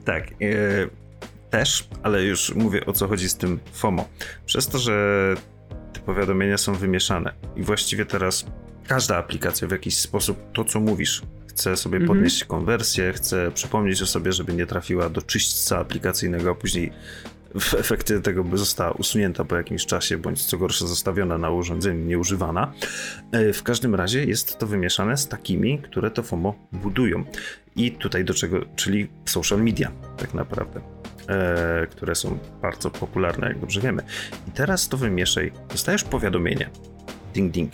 Tak. 0.05 0.41
Yy 0.41 1.02
też, 1.53 1.89
ale 2.03 2.25
już 2.25 2.55
mówię 2.55 2.87
o 2.87 2.93
co 2.93 3.09
chodzi 3.09 3.29
z 3.29 3.37
tym 3.37 3.61
FOMO. 3.73 4.09
Przez 4.47 4.69
to, 4.69 4.79
że 4.79 5.35
te 5.93 6.01
powiadomienia 6.01 6.59
są 6.59 6.75
wymieszane 6.75 7.33
i 7.57 7.63
właściwie 7.63 8.07
teraz 8.07 8.47
każda 8.87 9.17
aplikacja 9.17 9.69
w 9.69 9.71
jakiś 9.71 9.97
sposób 9.97 10.39
to, 10.53 10.65
co 10.65 10.81
mówisz, 10.81 11.23
chce 11.47 11.77
sobie 11.77 11.97
mhm. 11.97 12.09
podnieść 12.09 12.45
konwersję, 12.45 13.13
chce 13.13 13.51
przypomnieć 13.51 14.03
o 14.03 14.07
sobie, 14.07 14.33
żeby 14.33 14.53
nie 14.55 14.67
trafiła 14.67 15.11
do 15.11 15.23
czyśćca 15.23 15.79
aplikacyjnego, 15.79 16.51
a 16.51 16.55
później 16.55 16.93
w 17.61 17.75
efekcie 17.75 18.21
tego 18.21 18.45
by 18.45 18.59
została 18.59 18.91
usunięta 18.91 19.45
po 19.45 19.57
jakimś 19.57 19.87
czasie, 19.87 20.19
bądź 20.19 20.45
co 20.45 20.59
gorsza 20.59 20.87
zostawiona 20.87 21.39
na 21.39 21.51
urządzeniu, 21.51 22.05
nieużywana. 22.05 22.73
E, 23.33 23.53
w 23.53 23.63
każdym 23.63 23.95
razie 23.95 24.25
jest 24.25 24.59
to 24.59 24.67
wymieszane 24.67 25.17
z 25.17 25.29
takimi, 25.29 25.79
które 25.79 26.11
to 26.11 26.23
FOMO 26.23 26.55
budują. 26.73 27.25
I 27.77 27.93
tutaj 27.93 28.25
do 28.25 28.35
czego, 28.35 28.61
czyli 28.77 29.09
social 29.25 29.63
media 29.63 29.93
tak 30.17 30.35
naprawdę 30.35 30.92
które 31.91 32.15
są 32.15 32.39
bardzo 32.63 32.91
popularne, 32.91 33.49
jak 33.49 33.59
dobrze 33.59 33.81
wiemy. 33.81 34.03
I 34.49 34.51
teraz 34.51 34.89
to 34.89 34.97
wymieszaj. 34.97 35.53
Dostajesz 35.69 36.05
powiadomienie. 36.05 36.71
Ding, 37.35 37.53
ding. 37.53 37.73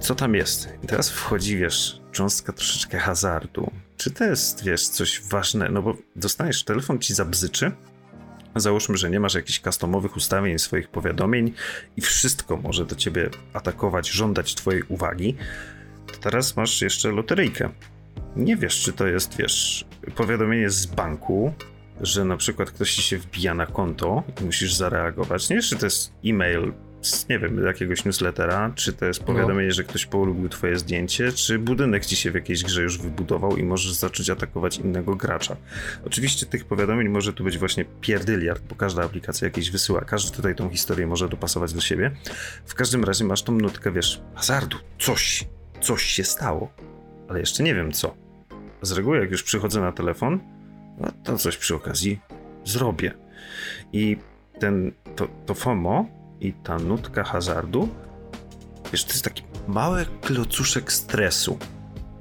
Co 0.00 0.14
tam 0.14 0.34
jest? 0.34 0.68
I 0.84 0.86
teraz 0.86 1.10
wchodzi, 1.10 1.56
wiesz, 1.56 2.00
cząstka 2.12 2.52
troszeczkę 2.52 2.98
hazardu. 2.98 3.70
Czy 3.96 4.10
to 4.10 4.24
jest, 4.24 4.64
wiesz, 4.64 4.88
coś 4.88 5.22
ważne? 5.30 5.68
No 5.68 5.82
bo 5.82 5.96
dostaniesz 6.16 6.64
telefon, 6.64 6.98
ci 6.98 7.14
zabzyczy. 7.14 7.72
Załóżmy, 8.56 8.96
że 8.96 9.10
nie 9.10 9.20
masz 9.20 9.34
jakichś 9.34 9.60
customowych 9.60 10.16
ustawień 10.16 10.58
swoich 10.58 10.88
powiadomień 10.88 11.52
i 11.96 12.00
wszystko 12.00 12.56
może 12.56 12.84
do 12.84 12.96
ciebie 12.96 13.30
atakować, 13.52 14.10
żądać 14.10 14.54
twojej 14.54 14.82
uwagi. 14.82 15.36
To 16.06 16.18
teraz 16.20 16.56
masz 16.56 16.82
jeszcze 16.82 17.10
loteryjkę. 17.10 17.70
Nie 18.36 18.56
wiesz, 18.56 18.80
czy 18.80 18.92
to 18.92 19.06
jest, 19.06 19.36
wiesz, 19.36 19.86
powiadomienie 20.14 20.70
z 20.70 20.86
banku, 20.86 21.52
że 22.00 22.24
na 22.24 22.36
przykład 22.36 22.70
ktoś 22.70 22.94
ci 22.94 23.02
się 23.02 23.18
wbija 23.18 23.54
na 23.54 23.66
konto 23.66 24.22
i 24.40 24.44
musisz 24.44 24.74
zareagować. 24.74 25.50
Nie 25.50 25.62
czy 25.62 25.76
to 25.76 25.86
jest 25.86 26.12
e-mail 26.24 26.72
z, 27.02 27.28
nie 27.28 27.38
wiem, 27.38 27.64
jakiegoś 27.64 28.04
newslettera, 28.04 28.72
czy 28.74 28.92
to 28.92 29.06
jest 29.06 29.22
powiadomienie, 29.22 29.68
no. 29.68 29.74
że 29.74 29.84
ktoś 29.84 30.06
polubił 30.06 30.48
twoje 30.48 30.78
zdjęcie, 30.78 31.32
czy 31.32 31.58
budynek 31.58 32.06
ci 32.06 32.16
się 32.16 32.30
w 32.30 32.34
jakiejś 32.34 32.64
grze 32.64 32.82
już 32.82 32.98
wybudował 32.98 33.56
i 33.56 33.62
możesz 33.62 33.92
zacząć 33.92 34.30
atakować 34.30 34.78
innego 34.78 35.16
gracza. 35.16 35.56
Oczywiście 36.06 36.46
tych 36.46 36.64
powiadomień 36.64 37.08
może 37.08 37.32
tu 37.32 37.44
być 37.44 37.58
właśnie 37.58 37.84
pierdyliard, 38.00 38.62
bo 38.68 38.74
każda 38.74 39.04
aplikacja 39.04 39.46
jakieś 39.46 39.70
wysyła, 39.70 40.00
każdy 40.00 40.36
tutaj 40.36 40.54
tą 40.54 40.70
historię 40.70 41.06
może 41.06 41.28
dopasować 41.28 41.72
do 41.72 41.80
siebie. 41.80 42.10
W 42.66 42.74
każdym 42.74 43.04
razie 43.04 43.24
masz 43.24 43.42
tą 43.42 43.52
nutkę, 43.52 43.92
wiesz, 43.92 44.22
hazardu, 44.34 44.76
coś, 44.98 45.48
coś 45.80 46.02
się 46.02 46.24
stało, 46.24 46.72
ale 47.28 47.40
jeszcze 47.40 47.62
nie 47.62 47.74
wiem 47.74 47.92
co. 47.92 48.14
Z 48.82 48.92
reguły 48.92 49.18
jak 49.18 49.30
już 49.30 49.42
przychodzę 49.42 49.80
na 49.80 49.92
telefon, 49.92 50.40
no 51.00 51.08
to 51.24 51.38
coś 51.38 51.56
przy 51.56 51.74
okazji 51.74 52.20
zrobię. 52.64 53.14
I 53.92 54.16
ten, 54.58 54.92
to, 55.16 55.28
to 55.46 55.54
FOMO 55.54 56.06
i 56.40 56.52
ta 56.52 56.78
nutka 56.78 57.24
hazardu, 57.24 57.88
wiesz, 58.92 59.04
to 59.04 59.10
jest 59.10 59.24
taki 59.24 59.42
mały 59.68 60.06
klocuszek 60.20 60.92
stresu. 60.92 61.58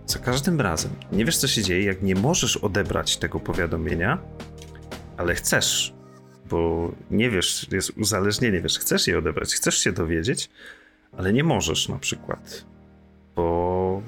Za 0.05 0.19
każdym 0.19 0.61
razem 0.61 0.91
nie 1.11 1.25
wiesz, 1.25 1.37
co 1.37 1.47
się 1.47 1.63
dzieje, 1.63 1.85
jak 1.85 2.01
nie 2.01 2.15
możesz 2.15 2.57
odebrać 2.57 3.17
tego 3.17 3.39
powiadomienia, 3.39 4.17
ale 5.17 5.35
chcesz, 5.35 5.93
bo 6.49 6.91
nie 7.11 7.29
wiesz, 7.29 7.67
jest 7.71 7.89
uzależnienie, 7.97 8.61
wiesz, 8.61 8.79
chcesz 8.79 9.07
je 9.07 9.17
odebrać, 9.17 9.53
chcesz 9.53 9.77
się 9.77 9.91
dowiedzieć, 9.91 10.49
ale 11.17 11.33
nie 11.33 11.43
możesz 11.43 11.89
na 11.89 11.99
przykład, 11.99 12.65
bo 13.35 14.01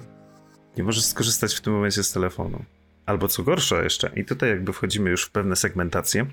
nie 0.78 0.84
możesz 0.84 1.06
skorzystać 1.06 1.56
w 1.56 1.62
tym 1.62 1.74
momencie 1.74 2.04
z 2.04 2.12
telefonu. 2.12 2.66
Albo 3.06 3.28
co 3.28 3.44
gorsza 3.44 3.84
jeszcze, 3.84 4.12
i 4.16 4.26
tutaj 4.26 4.50
jakby 4.50 4.74
wchodzimy 4.74 5.10
już 5.10 5.26
w 5.26 5.32
pewne 5.32 5.56
segmentacje 5.56 6.26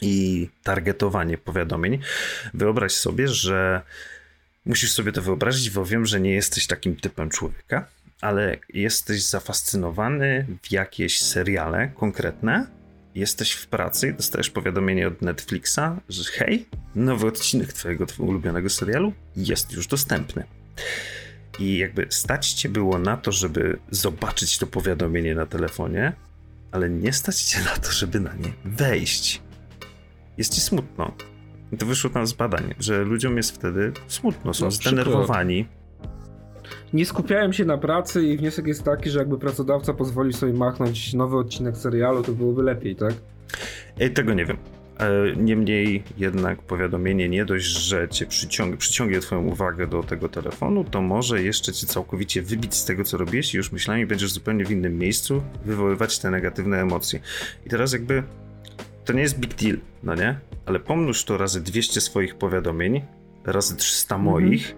i 0.00 0.48
targetowanie 0.62 1.38
powiadomień. 1.38 1.98
Wyobraź 2.54 2.92
sobie, 2.92 3.28
że 3.28 3.82
musisz 4.66 4.92
sobie 4.92 5.12
to 5.12 5.22
wyobrazić, 5.22 5.70
bo 5.70 5.84
wiem, 5.84 6.06
że 6.06 6.20
nie 6.20 6.34
jesteś 6.34 6.66
takim 6.66 6.96
typem 6.96 7.30
człowieka, 7.30 7.86
ale 8.20 8.56
jesteś 8.68 9.24
zafascynowany 9.24 10.46
w 10.62 10.72
jakieś 10.72 11.22
seriale 11.22 11.88
konkretne, 11.88 12.66
jesteś 13.14 13.52
w 13.52 13.66
pracy 13.66 14.08
i 14.08 14.14
dostajesz 14.14 14.50
powiadomienie 14.50 15.08
od 15.08 15.22
Netflixa, 15.22 15.80
że 16.08 16.24
hej, 16.24 16.66
nowy 16.94 17.26
odcinek 17.26 17.72
twojego, 17.72 18.06
ulubionego 18.18 18.70
serialu 18.70 19.12
jest 19.36 19.72
już 19.72 19.86
dostępny. 19.86 20.44
I 21.58 21.78
jakby 21.78 22.06
stać 22.10 22.52
cię 22.52 22.68
było 22.68 22.98
na 22.98 23.16
to, 23.16 23.32
żeby 23.32 23.78
zobaczyć 23.90 24.58
to 24.58 24.66
powiadomienie 24.66 25.34
na 25.34 25.46
telefonie, 25.46 26.12
ale 26.70 26.90
nie 26.90 27.12
stać 27.12 27.42
cię 27.42 27.58
na 27.60 27.76
to, 27.76 27.92
żeby 27.92 28.20
na 28.20 28.34
nie 28.34 28.52
wejść. 28.64 29.42
Jest 30.38 30.54
ci 30.54 30.60
smutno. 30.60 31.12
I 31.72 31.76
to 31.76 31.86
wyszło 31.86 32.10
tam 32.10 32.26
z 32.26 32.32
badań, 32.32 32.74
że 32.78 33.04
ludziom 33.04 33.36
jest 33.36 33.54
wtedy 33.54 33.92
smutno, 34.08 34.54
są 34.54 34.64
no, 34.64 34.70
zdenerwowani. 34.70 35.66
Nie 36.92 37.06
skupiałem 37.06 37.52
się 37.52 37.64
na 37.64 37.78
pracy 37.78 38.22
i 38.22 38.36
wniosek 38.36 38.66
jest 38.66 38.84
taki, 38.84 39.10
że 39.10 39.18
jakby 39.18 39.38
pracodawca 39.38 39.94
pozwolił 39.94 40.32
sobie 40.32 40.52
machnąć 40.52 41.14
nowy 41.14 41.36
odcinek 41.36 41.76
serialu, 41.76 42.22
to 42.22 42.32
byłoby 42.32 42.62
lepiej, 42.62 42.96
tak? 42.96 43.14
Ej, 44.00 44.12
tego 44.12 44.34
nie 44.34 44.46
wiem. 44.46 44.56
E, 44.98 45.36
niemniej 45.36 46.02
jednak 46.18 46.62
powiadomienie 46.62 47.28
nie 47.28 47.44
dość, 47.44 47.66
że 47.66 48.08
cię 48.08 48.26
przyciągnie, 48.26 48.76
przyciągnie 48.76 49.20
twoją 49.20 49.42
uwagę 49.42 49.86
do 49.86 50.02
tego 50.02 50.28
telefonu, 50.28 50.84
to 50.84 51.02
może 51.02 51.42
jeszcze 51.42 51.72
cię 51.72 51.86
całkowicie 51.86 52.42
wybić 52.42 52.74
z 52.74 52.84
tego, 52.84 53.04
co 53.04 53.16
robisz 53.16 53.54
i 53.54 53.56
już 53.56 53.72
myślami 53.72 54.06
będziesz 54.06 54.32
zupełnie 54.32 54.64
w 54.64 54.70
innym 54.70 54.98
miejscu, 54.98 55.42
wywoływać 55.64 56.18
te 56.18 56.30
negatywne 56.30 56.80
emocje. 56.80 57.20
I 57.66 57.70
teraz 57.70 57.92
jakby 57.92 58.22
to 59.04 59.12
nie 59.12 59.22
jest 59.22 59.38
big 59.38 59.54
deal, 59.54 59.76
no 60.02 60.14
nie? 60.14 60.38
Ale 60.66 60.80
pomnóż 60.80 61.24
to 61.24 61.38
razy 61.38 61.60
200 61.60 62.00
swoich 62.00 62.34
powiadomień, 62.34 63.02
razy 63.44 63.76
300 63.76 64.14
mhm. 64.14 64.32
moich 64.32 64.74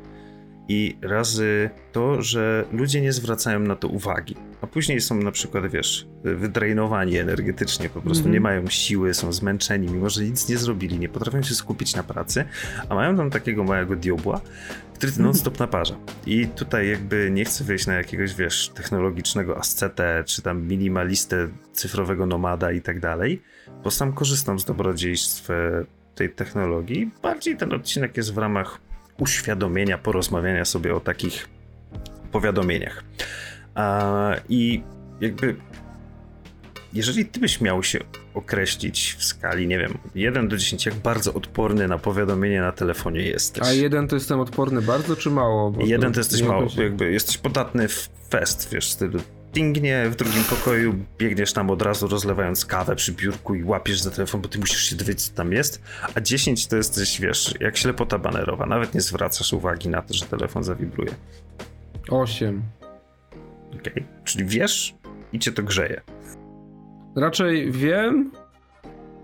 i 0.68 0.96
razy 1.02 1.70
to, 1.92 2.22
że 2.22 2.64
ludzie 2.72 3.00
nie 3.00 3.12
zwracają 3.12 3.60
na 3.60 3.76
to 3.76 3.88
uwagi. 3.88 4.36
A 4.60 4.66
później 4.66 5.00
są 5.00 5.14
na 5.14 5.30
przykład, 5.30 5.66
wiesz, 5.66 6.06
wydrainowani 6.22 7.18
energetycznie, 7.18 7.88
po 7.88 8.00
prostu 8.00 8.22
mm 8.22 8.30
-hmm. 8.30 8.34
nie 8.34 8.40
mają 8.40 8.66
siły, 8.68 9.14
są 9.14 9.32
zmęczeni, 9.32 9.88
mimo 9.92 10.10
że 10.10 10.24
nic 10.24 10.48
nie 10.48 10.58
zrobili, 10.58 10.98
nie 10.98 11.08
potrafią 11.08 11.42
się 11.42 11.54
skupić 11.54 11.96
na 11.96 12.02
pracy, 12.02 12.44
a 12.88 12.94
mają 12.94 13.16
tam 13.16 13.30
takiego 13.30 13.64
małego 13.64 13.96
diobła, 13.96 14.40
który 14.94 15.12
non-stop 15.18 15.58
naparza. 15.60 15.96
I 16.26 16.46
tutaj 16.46 16.88
jakby 16.88 17.30
nie 17.32 17.44
chcę 17.44 17.64
wejść 17.64 17.86
na 17.86 17.94
jakiegoś, 17.94 18.34
wiesz, 18.34 18.68
technologicznego 18.68 19.58
ascetę, 19.58 20.24
czy 20.26 20.42
tam 20.42 20.62
minimalistę 20.62 21.48
cyfrowego 21.72 22.26
nomada 22.26 22.72
i 22.72 22.80
tak 22.80 23.00
dalej, 23.00 23.42
bo 23.84 23.90
sam 23.90 24.12
korzystam 24.12 24.58
z 24.58 24.64
dobrodziejstw 24.64 25.50
e, 25.50 25.84
tej 26.14 26.30
technologii. 26.30 27.10
Bardziej 27.22 27.56
ten 27.56 27.72
odcinek 27.72 28.16
jest 28.16 28.34
w 28.34 28.38
ramach 28.38 28.80
uświadomienia, 29.18 29.98
porozmawiania 29.98 30.64
sobie 30.64 30.94
o 30.94 31.00
takich 31.00 31.48
powiadomieniach. 32.32 33.04
I 34.48 34.82
jakby, 35.20 35.56
jeżeli 36.92 37.26
ty 37.26 37.40
byś 37.40 37.60
miał 37.60 37.82
się 37.82 37.98
określić 38.34 39.16
w 39.18 39.24
skali, 39.24 39.66
nie 39.66 39.78
wiem, 39.78 39.98
1 40.14 40.48
do 40.48 40.56
10, 40.56 40.86
jak 40.86 40.94
bardzo 40.94 41.34
odporny 41.34 41.88
na 41.88 41.98
powiadomienie 41.98 42.60
na 42.60 42.72
telefonie 42.72 43.20
jesteś? 43.20 43.68
A 43.68 43.72
jeden 43.72 44.08
to 44.08 44.16
jestem 44.16 44.40
odporny 44.40 44.82
bardzo 44.82 45.16
czy 45.16 45.30
mało? 45.30 45.70
Bo 45.70 45.86
jeden 45.86 46.10
to, 46.10 46.14
to 46.14 46.20
jesteś 46.20 46.42
mało, 46.42 46.66
jakby 46.76 47.12
jesteś 47.12 47.38
podatny 47.38 47.88
w 47.88 48.08
fest, 48.30 48.68
wiesz, 48.72 48.90
stylu 48.90 49.20
dingnie 49.54 50.04
w 50.10 50.16
drugim 50.16 50.44
pokoju, 50.44 50.94
biegniesz 51.18 51.52
tam 51.52 51.70
od 51.70 51.82
razu 51.82 52.08
rozlewając 52.08 52.66
kawę 52.66 52.96
przy 52.96 53.12
biurku 53.12 53.54
i 53.54 53.64
łapiesz 53.64 54.00
za 54.00 54.10
telefon, 54.10 54.40
bo 54.40 54.48
ty 54.48 54.58
musisz 54.58 54.80
się 54.80 54.96
dowiedzieć, 54.96 55.22
co 55.22 55.34
tam 55.34 55.52
jest, 55.52 55.82
a 56.14 56.20
10 56.20 56.66
to 56.66 56.76
jesteś, 56.76 57.20
wiesz, 57.20 57.54
jak 57.60 57.76
ślepota 57.76 58.18
banerowa, 58.18 58.66
nawet 58.66 58.94
nie 58.94 59.00
zwracasz 59.00 59.52
uwagi 59.52 59.88
na 59.88 60.02
to, 60.02 60.14
że 60.14 60.24
telefon 60.24 60.64
zawibruje. 60.64 61.10
8. 62.10 62.62
Okej, 63.68 63.92
okay. 63.92 64.04
czyli 64.24 64.44
wiesz 64.44 64.94
i 65.32 65.38
cię 65.38 65.52
to 65.52 65.62
grzeje. 65.62 66.00
Raczej 67.16 67.72
wiem, 67.72 68.30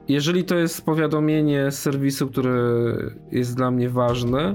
jeżeli 0.09 0.45
to 0.45 0.57
jest 0.57 0.83
powiadomienie 0.83 1.71
z 1.71 1.79
serwisu, 1.79 2.29
które 2.29 2.53
jest 3.33 3.57
dla 3.57 3.71
mnie 3.71 3.91
ważne. 3.91 4.55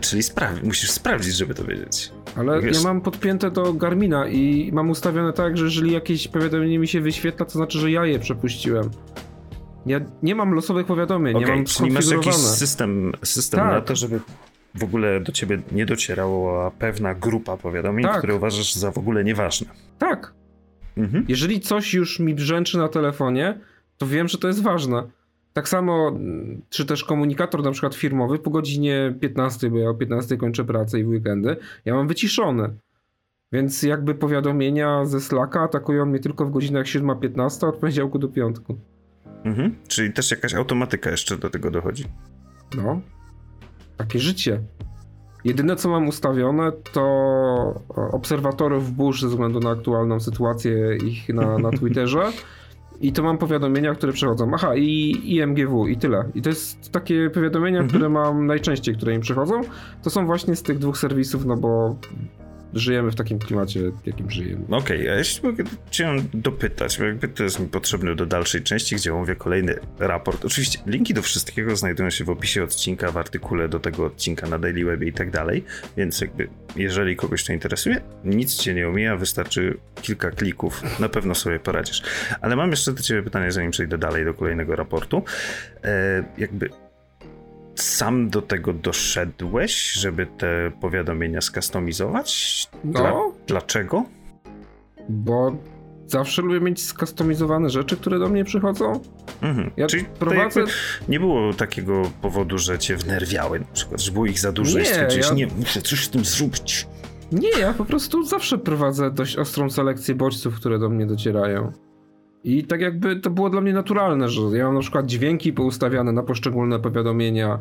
Czyli 0.00 0.22
sprawi 0.22 0.66
musisz 0.66 0.90
sprawdzić, 0.90 1.36
żeby 1.36 1.54
to 1.54 1.64
wiedzieć. 1.64 2.12
Ale 2.36 2.60
Wiesz... 2.60 2.76
ja 2.76 2.82
mam 2.82 3.00
podpięte 3.00 3.50
do 3.50 3.72
Garmina 3.72 4.28
i 4.28 4.70
mam 4.72 4.90
ustawione 4.90 5.32
tak, 5.32 5.56
że 5.56 5.64
jeżeli 5.64 5.92
jakieś 5.92 6.28
powiadomienie 6.28 6.78
mi 6.78 6.88
się 6.88 7.00
wyświetla, 7.00 7.46
to 7.46 7.52
znaczy, 7.52 7.78
że 7.78 7.90
ja 7.90 8.06
je 8.06 8.18
przepuściłem. 8.18 8.90
Ja 9.86 10.00
nie 10.22 10.34
mam 10.34 10.54
losowych 10.54 10.86
powiadomień, 10.86 11.36
okay, 11.36 11.48
nie 11.48 11.56
mam 11.56 11.64
czyli 11.64 11.90
masz 11.90 12.10
jakiś 12.10 12.34
system, 12.34 13.12
system 13.22 13.60
tak. 13.60 13.70
na 13.70 13.80
to, 13.80 13.96
żeby 13.96 14.20
w 14.74 14.84
ogóle 14.84 15.20
do 15.20 15.32
ciebie 15.32 15.62
nie 15.72 15.86
docierała 15.86 16.70
pewna 16.70 17.14
grupa 17.14 17.56
powiadomień, 17.56 18.06
tak. 18.06 18.18
które 18.18 18.34
uważasz 18.34 18.74
za 18.74 18.90
w 18.90 18.98
ogóle 18.98 19.24
nieważne. 19.24 19.66
Tak. 19.98 20.34
Mhm. 20.96 21.24
Jeżeli 21.28 21.60
coś 21.60 21.94
już 21.94 22.20
mi 22.20 22.34
brzęczy 22.34 22.78
na 22.78 22.88
telefonie, 22.88 23.60
to 23.98 24.06
wiem, 24.06 24.28
że 24.28 24.38
to 24.38 24.48
jest 24.48 24.62
ważne. 24.62 25.02
Tak 25.54 25.68
samo, 25.68 26.12
czy 26.68 26.86
też 26.86 27.04
komunikator 27.04 27.62
na 27.62 27.70
przykład 27.70 27.94
firmowy 27.94 28.38
po 28.38 28.50
godzinie 28.50 29.14
15, 29.20 29.70
bo 29.70 29.78
ja 29.78 29.90
o 29.90 29.94
15 29.94 30.36
kończę 30.36 30.64
pracę 30.64 31.00
i 31.00 31.04
w 31.04 31.08
weekendy, 31.08 31.56
ja 31.84 31.94
mam 31.94 32.08
wyciszone. 32.08 32.74
Więc 33.52 33.82
jakby 33.82 34.14
powiadomienia 34.14 35.04
ze 35.04 35.20
Slacka 35.20 35.60
atakują 35.60 36.06
mnie 36.06 36.18
tylko 36.18 36.46
w 36.46 36.50
godzinach 36.50 36.86
7-15 36.86 37.68
od 37.68 37.76
poniedziałku 37.76 38.18
do 38.18 38.28
piątku. 38.28 38.78
Mhm. 39.44 39.74
Czyli 39.88 40.12
też 40.12 40.30
jakaś 40.30 40.54
automatyka 40.54 41.10
jeszcze 41.10 41.36
do 41.36 41.50
tego 41.50 41.70
dochodzi. 41.70 42.04
No. 42.76 43.00
Takie 43.96 44.18
życie. 44.18 44.60
Jedyne 45.44 45.76
co 45.76 45.88
mam 45.88 46.08
ustawione 46.08 46.72
to 46.92 47.02
obserwatorów 47.88 48.92
burz 48.92 49.20
ze 49.20 49.28
względu 49.28 49.60
na 49.60 49.70
aktualną 49.70 50.20
sytuację 50.20 50.96
ich 50.96 51.28
na, 51.28 51.58
na 51.58 51.70
Twitterze. 51.70 52.32
I 53.00 53.12
to 53.12 53.22
mam 53.22 53.38
powiadomienia, 53.38 53.94
które 53.94 54.12
przechodzą. 54.12 54.50
Aha, 54.54 54.76
i 54.76 55.20
IMGW 55.24 55.86
i 55.88 55.96
tyle. 55.96 56.24
I 56.34 56.42
to 56.42 56.48
jest 56.48 56.92
takie 56.92 57.30
powiadomienia, 57.30 57.78
mhm. 57.78 57.88
które 57.88 58.08
mam 58.08 58.46
najczęściej, 58.46 58.96
które 58.96 59.14
im 59.14 59.20
przychodzą. 59.20 59.60
To 60.02 60.10
są 60.10 60.26
właśnie 60.26 60.56
z 60.56 60.62
tych 60.62 60.78
dwóch 60.78 60.98
serwisów, 60.98 61.44
no 61.44 61.56
bo 61.56 61.96
żyjemy 62.74 63.10
w 63.10 63.14
takim 63.14 63.38
klimacie, 63.38 63.80
jakim 64.06 64.30
żyjemy. 64.30 64.64
Okej, 64.70 65.00
okay, 65.00 65.12
a 65.12 65.18
jeśli 65.18 65.48
mogę 65.48 65.64
cię 65.90 66.16
dopytać, 66.34 66.98
bo 66.98 67.04
jakby 67.04 67.28
to 67.28 67.42
jest 67.42 67.60
mi 67.60 67.66
potrzebne 67.66 68.14
do 68.14 68.26
dalszej 68.26 68.62
części, 68.62 68.96
gdzie 68.96 69.12
mówię 69.12 69.36
kolejny 69.36 69.74
raport. 69.98 70.44
Oczywiście 70.44 70.78
linki 70.86 71.14
do 71.14 71.22
wszystkiego 71.22 71.76
znajdują 71.76 72.10
się 72.10 72.24
w 72.24 72.30
opisie 72.30 72.62
odcinka, 72.62 73.12
w 73.12 73.16
artykule 73.16 73.68
do 73.68 73.80
tego 73.80 74.06
odcinka 74.06 74.46
na 74.46 74.58
Daily 74.58 74.84
Webie 74.84 75.08
i 75.08 75.12
tak 75.12 75.30
dalej, 75.30 75.64
więc 75.96 76.20
jakby 76.20 76.48
jeżeli 76.76 77.16
kogoś 77.16 77.44
to 77.44 77.52
interesuje, 77.52 78.00
nic 78.24 78.56
cię 78.56 78.74
nie 78.74 78.88
omija, 78.88 79.16
wystarczy 79.16 79.76
kilka 80.02 80.30
klików, 80.30 80.82
na 81.00 81.08
pewno 81.08 81.34
sobie 81.34 81.58
poradzisz. 81.58 82.02
Ale 82.40 82.56
mam 82.56 82.70
jeszcze 82.70 82.92
do 82.92 83.02
ciebie 83.02 83.22
pytanie, 83.22 83.52
zanim 83.52 83.70
przejdę 83.70 83.98
dalej 83.98 84.24
do 84.24 84.34
kolejnego 84.34 84.76
raportu. 84.76 85.24
E, 85.84 86.24
jakby 86.38 86.70
sam 87.84 88.30
do 88.30 88.42
tego 88.42 88.72
doszedłeś, 88.72 89.92
żeby 89.92 90.26
te 90.26 90.72
powiadomienia 90.80 91.40
skustomizować? 91.40 92.68
Dla, 92.84 93.02
no. 93.02 93.32
Dlaczego? 93.46 94.04
Bo 95.08 95.56
zawsze 96.06 96.42
lubię 96.42 96.60
mieć 96.60 96.82
skustomizowane 96.82 97.70
rzeczy, 97.70 97.96
które 97.96 98.18
do 98.18 98.28
mnie 98.28 98.44
przychodzą. 98.44 99.00
Mhm. 99.42 99.70
Ja 99.76 99.86
Czyli 99.86 100.04
prowadzę... 100.04 100.64
nie 101.08 101.20
było 101.20 101.54
takiego 101.54 102.02
powodu, 102.22 102.58
że 102.58 102.78
cię 102.78 102.96
wnerwiały 102.96 103.60
na 103.60 103.66
przykład, 103.66 104.00
że 104.00 104.12
było 104.12 104.26
ich 104.26 104.38
za 104.38 104.52
dużo 104.52 104.78
nie, 104.78 104.84
i 104.84 104.86
stwierdziłeś, 104.86 105.28
ja... 105.28 105.34
nie, 105.34 105.46
muszę 105.46 105.82
coś 105.82 106.04
z 106.04 106.10
tym 106.10 106.24
zrobić. 106.24 106.86
Nie, 107.32 107.60
ja 107.60 107.74
po 107.74 107.84
prostu 107.84 108.24
zawsze 108.24 108.58
prowadzę 108.58 109.10
dość 109.10 109.36
ostrą 109.36 109.70
selekcję 109.70 110.14
bodźców, 110.14 110.56
które 110.56 110.78
do 110.78 110.88
mnie 110.88 111.06
docierają. 111.06 111.72
I 112.44 112.64
tak 112.64 112.80
jakby 112.80 113.16
to 113.16 113.30
było 113.30 113.50
dla 113.50 113.60
mnie 113.60 113.72
naturalne, 113.72 114.28
że 114.28 114.42
ja 114.52 114.64
mam 114.64 114.74
na 114.74 114.80
przykład 114.80 115.06
dźwięki 115.06 115.52
poustawiane 115.52 116.12
na 116.12 116.22
poszczególne 116.22 116.78
powiadomienia. 116.78 117.58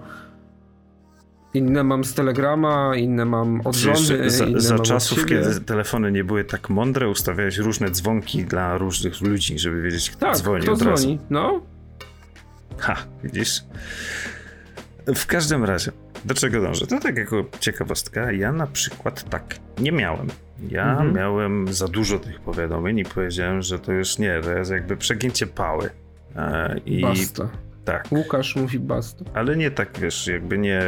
Inne 1.54 1.84
mam 1.84 2.04
z 2.04 2.14
Telegrama, 2.14 2.96
inne 2.96 3.26
mam 3.26 3.62
od 3.64 3.76
żony, 3.76 4.30
Za, 4.30 4.46
inne 4.46 4.62
za 4.62 4.76
mam 4.76 4.86
czasów, 4.86 5.26
kiedy 5.26 5.62
telefony 5.62 6.12
nie 6.12 6.24
były 6.24 6.44
tak 6.44 6.70
mądre, 6.70 7.10
ustawiałeś 7.10 7.58
różne 7.58 7.92
dzwonki 7.92 8.46
dla 8.46 8.78
różnych 8.78 9.22
ludzi, 9.22 9.60
żeby 9.60 9.82
wiedzieć, 9.82 10.12
kto 10.12 10.20
tak, 10.20 10.38
dzwoni 10.38 10.64
kto 10.64 10.72
od 10.72 10.80
dzwoni, 10.80 11.20
no. 11.30 11.62
Ha, 12.78 12.96
widzisz? 13.24 13.64
W 15.16 15.26
każdym 15.26 15.64
razie, 15.64 15.92
do 16.26 16.34
czego 16.34 16.62
dążę? 16.62 16.88
To 16.88 17.00
tak 17.00 17.18
jako 17.18 17.46
ciekawostka, 17.60 18.32
ja 18.32 18.52
na 18.52 18.68
przykład 18.68 19.30
tak 19.30 19.56
nie 19.80 19.92
miałem. 19.92 20.28
Ja 20.70 20.92
mhm. 20.92 21.14
miałem 21.14 21.74
za 21.74 21.88
dużo 21.88 22.20
tych 22.20 22.40
powiadomień 22.40 23.00
i 23.00 23.06
powiedziałem, 23.06 23.62
że 23.62 23.80
to 23.80 23.92
już 23.92 24.18
nie, 24.18 24.42
to 24.44 24.52
jest 24.52 24.72
jakby 24.72 24.98
przegięcie 24.98 25.48
pały. 25.48 25.90
E, 26.36 26.80
I 26.86 27.02
basta. 27.02 27.50
Tak. 27.86 28.08
Łukasz 28.12 28.56
mówi 28.56 28.80
basta. 28.80 29.26
Ale 29.34 29.56
nie 29.58 29.72
tak, 29.72 30.00
wiesz, 30.00 30.28
jakby 30.28 30.58
nie 30.58 30.82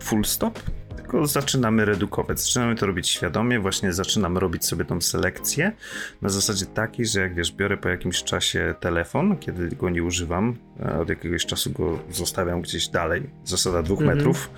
full 0.00 0.24
stop, 0.24 0.60
tylko 0.96 1.26
zaczynamy 1.26 1.84
redukować. 1.84 2.40
Zaczynamy 2.40 2.76
to 2.76 2.86
robić 2.86 3.08
świadomie, 3.08 3.60
właśnie 3.60 3.92
zaczynam 3.92 4.38
robić 4.38 4.64
sobie 4.64 4.84
tą 4.84 5.00
selekcję 5.00 5.72
na 6.22 6.28
zasadzie 6.28 6.66
takiej, 6.66 7.06
że 7.06 7.20
jak 7.20 7.34
wiesz, 7.34 7.52
biorę 7.52 7.76
po 7.76 7.88
jakimś 7.88 8.22
czasie 8.22 8.74
telefon, 8.80 9.36
kiedy 9.36 9.68
go 9.76 9.90
nie 9.90 10.02
używam, 10.02 10.56
od 11.00 11.08
jakiegoś 11.08 11.46
czasu 11.46 11.70
go 11.70 11.98
zostawiam 12.10 12.62
gdzieś 12.62 12.88
dalej, 12.88 13.30
zasada 13.44 13.82
dwóch 13.82 14.00
mhm. 14.00 14.16
metrów, 14.18 14.50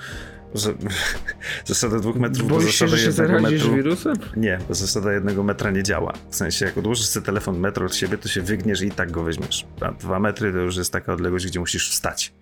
Zasada 1.64 1.98
dwóch 1.98 2.16
metrów, 2.16 2.48
Boisz 2.48 2.64
bo 2.64 2.70
zasada 2.70 2.96
się, 2.96 3.12
że 3.12 3.22
jednego 3.22 3.50
metru... 3.50 3.74
wirusem? 3.74 4.16
Nie, 4.36 4.58
bo 4.68 4.74
zasada 4.74 5.12
jednego 5.12 5.42
metra 5.42 5.70
nie 5.70 5.82
działa. 5.82 6.12
W 6.30 6.36
sensie, 6.36 6.66
jak 6.66 6.78
odłożysz 6.78 7.06
sobie 7.06 7.26
telefon 7.26 7.58
metr 7.58 7.84
od 7.84 7.94
siebie, 7.94 8.18
to 8.18 8.28
się 8.28 8.42
wygniesz 8.42 8.82
i 8.82 8.90
tak 8.90 9.10
go 9.10 9.22
weźmiesz. 9.22 9.66
A 9.80 9.92
dwa 9.92 10.20
metry 10.20 10.52
to 10.52 10.58
już 10.58 10.76
jest 10.76 10.92
taka 10.92 11.12
odległość, 11.12 11.46
gdzie 11.46 11.60
musisz 11.60 11.90
wstać. 11.90 12.32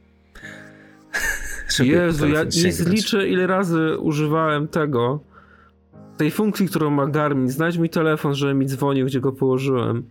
Jezu, 1.79 2.29
ja 2.29 2.45
nie 2.45 2.73
zliczę 2.73 3.29
ile 3.29 3.47
razy 3.47 3.99
używałem 3.99 4.69
tego, 4.69 5.21
tej 6.17 6.31
funkcji, 6.31 6.69
którą 6.69 6.91
ma 6.91 7.07
Garmin. 7.07 7.49
Znajdź 7.49 7.77
mi 7.77 7.91
telefon, 7.91 8.35
żeby 8.35 8.55
mi 8.55 8.67
dzwonił, 8.67 9.07
gdzie 9.07 9.21
go 9.21 9.33
położyłem. 9.33 10.11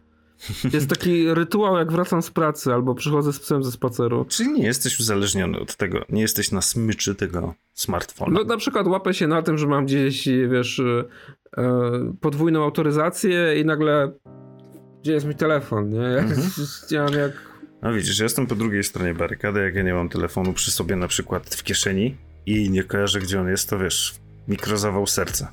Jest 0.73 0.89
taki 0.89 1.34
rytuał, 1.34 1.78
jak 1.78 1.91
wracam 1.91 2.21
z 2.21 2.32
pracy 2.32 2.73
albo 2.73 2.95
przychodzę 2.95 3.34
z 3.34 3.39
psem 3.39 3.63
ze 3.63 3.71
spaceru. 3.71 4.26
Czyli 4.30 4.52
nie 4.52 4.65
jesteś 4.65 5.00
uzależniony 5.00 5.60
od 5.60 5.76
tego, 5.76 6.06
nie 6.10 6.21
jesteś 6.21 6.52
na 6.52 6.62
smyczy 6.62 7.15
tego 7.15 7.54
smartfona. 7.73 8.39
No 8.39 8.43
na 8.43 8.58
przykład 8.58 8.88
łapę 8.88 9.13
się 9.13 9.28
na 9.28 9.41
tym, 9.41 9.58
że 9.58 9.67
mam 9.67 9.86
gdzieś, 9.86 10.28
wiesz, 10.52 10.80
e, 10.80 11.04
podwójną 12.21 12.63
autoryzację 12.63 13.60
i 13.60 13.65
nagle 13.65 14.12
gdzie 15.02 15.13
jest 15.13 15.26
mój 15.26 15.36
telefon, 15.36 15.89
nie? 15.89 16.00
Jak, 16.00 16.26
mhm. 16.26 17.13
jak... 17.19 17.32
No 17.82 17.93
widzisz, 17.93 18.19
ja 18.19 18.23
jestem 18.23 18.47
po 18.47 18.56
drugiej 18.56 18.84
stronie 18.84 19.13
barykady, 19.13 19.60
jak 19.60 19.76
ja 19.76 19.84
nie 19.84 19.93
mam 19.93 20.10
telefonu 20.10 20.54
przy 20.54 20.71
sobie 20.71 20.95
na 20.95 21.08
przykład 21.08 21.56
w 21.56 21.63
kieszeni 21.63 22.15
i 22.45 22.69
nie 22.69 22.84
kojarzę, 22.84 23.19
gdzie 23.19 23.41
on 23.41 23.47
jest, 23.47 23.69
to 23.69 23.80
wiesz, 23.80 24.15
mikrozawał 24.47 25.08
serca. 25.08 25.52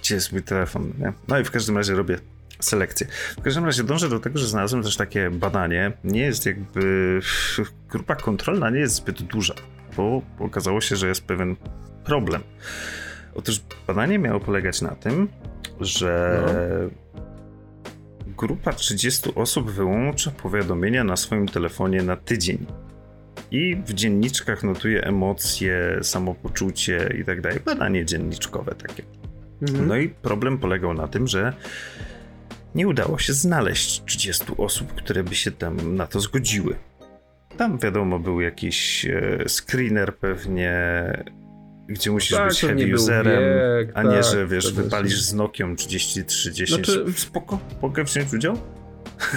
Gdzie 0.00 0.14
jest 0.14 0.32
mój 0.32 0.42
telefon, 0.42 0.92
nie? 0.98 1.12
No 1.28 1.38
i 1.38 1.44
w 1.44 1.50
każdym 1.50 1.76
razie 1.76 1.94
robię 1.94 2.18
selekcję. 2.64 3.06
W 3.38 3.42
każdym 3.42 3.64
razie 3.64 3.84
dążę 3.84 4.08
do 4.08 4.20
tego, 4.20 4.38
że 4.38 4.46
znalazłem 4.46 4.82
też 4.82 4.96
takie 4.96 5.30
badanie. 5.30 5.92
Nie 6.04 6.20
jest 6.20 6.46
jakby. 6.46 7.20
Grupa 7.90 8.16
kontrolna 8.16 8.70
nie 8.70 8.80
jest 8.80 8.94
zbyt 8.94 9.22
duża, 9.22 9.54
bo 9.96 10.22
okazało 10.38 10.80
się, 10.80 10.96
że 10.96 11.08
jest 11.08 11.24
pewien 11.24 11.56
problem. 12.04 12.42
Otóż 13.34 13.60
badanie 13.86 14.18
miało 14.18 14.40
polegać 14.40 14.82
na 14.82 14.94
tym, 14.94 15.28
że 15.80 16.42
no. 16.46 16.90
grupa 18.36 18.72
30 18.72 19.34
osób 19.34 19.70
wyłącza 19.70 20.30
powiadomienia 20.30 21.04
na 21.04 21.16
swoim 21.16 21.48
telefonie 21.48 22.02
na 22.02 22.16
tydzień. 22.16 22.66
I 23.50 23.76
w 23.86 23.94
dzienniczkach 23.94 24.62
notuje 24.62 25.04
emocje, 25.04 25.98
samopoczucie 26.02 27.14
i 27.20 27.24
tak 27.24 27.40
dalej. 27.40 27.60
Badanie 27.64 28.04
dzienniczkowe 28.04 28.74
takie. 28.74 29.02
Mhm. 29.62 29.88
No 29.88 29.96
i 29.96 30.08
problem 30.08 30.58
polegał 30.58 30.94
na 30.94 31.08
tym, 31.08 31.26
że 31.26 31.52
nie 32.74 32.88
udało 32.88 33.18
się 33.18 33.32
znaleźć 33.32 34.02
30 34.04 34.44
osób, 34.56 34.92
które 34.92 35.24
by 35.24 35.34
się 35.34 35.50
tam 35.50 35.96
na 35.96 36.06
to 36.06 36.20
zgodziły. 36.20 36.76
Tam 37.56 37.78
wiadomo, 37.78 38.18
był 38.18 38.40
jakiś 38.40 39.06
e, 39.06 39.44
screener 39.48 40.16
pewnie, 40.16 40.72
gdzie 41.88 42.10
musisz 42.10 42.36
tak, 42.36 42.48
być 42.48 42.60
heavy 42.60 42.94
userem, 42.94 43.42
wiek, 43.42 43.96
a 43.96 44.02
nie, 44.02 44.10
tak, 44.10 44.24
że 44.24 44.46
wiesz, 44.46 44.72
wypalisz 44.72 45.22
z 45.22 45.34
Nokią 45.34 45.76
3310. 45.76 46.86
Znaczy, 46.86 47.12
Spoko, 47.16 47.58
mogę 47.82 48.04
wziąć 48.04 48.32
udział? 48.32 48.58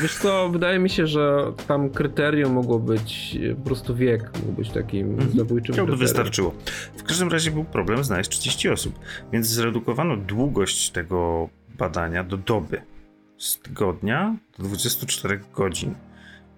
Wiesz 0.01 0.15
co, 0.15 0.49
wydaje 0.49 0.79
mi 0.79 0.89
się, 0.89 1.07
że 1.07 1.53
tam 1.67 1.89
kryterium 1.89 2.53
mogło 2.53 2.79
być, 2.79 3.37
po 3.57 3.65
prostu 3.65 3.95
wiek 3.95 4.31
mógł 4.39 4.51
być 4.51 4.69
takim 4.69 5.09
mhm. 5.09 5.31
zabójczym 5.31 5.75
To 5.75 5.85
by 5.85 5.97
wystarczyło. 5.97 6.53
W 6.97 7.03
każdym 7.03 7.31
razie 7.31 7.51
był 7.51 7.63
problem 7.63 8.03
znaleźć 8.03 8.29
30 8.29 8.69
osób, 8.69 8.99
więc 9.33 9.47
zredukowano 9.47 10.17
długość 10.17 10.89
tego 10.89 11.49
badania 11.77 12.23
do 12.23 12.37
doby. 12.37 12.81
Z 13.37 13.59
tygodnia 13.59 14.35
do 14.57 14.63
24 14.63 15.41
godzin. 15.53 15.95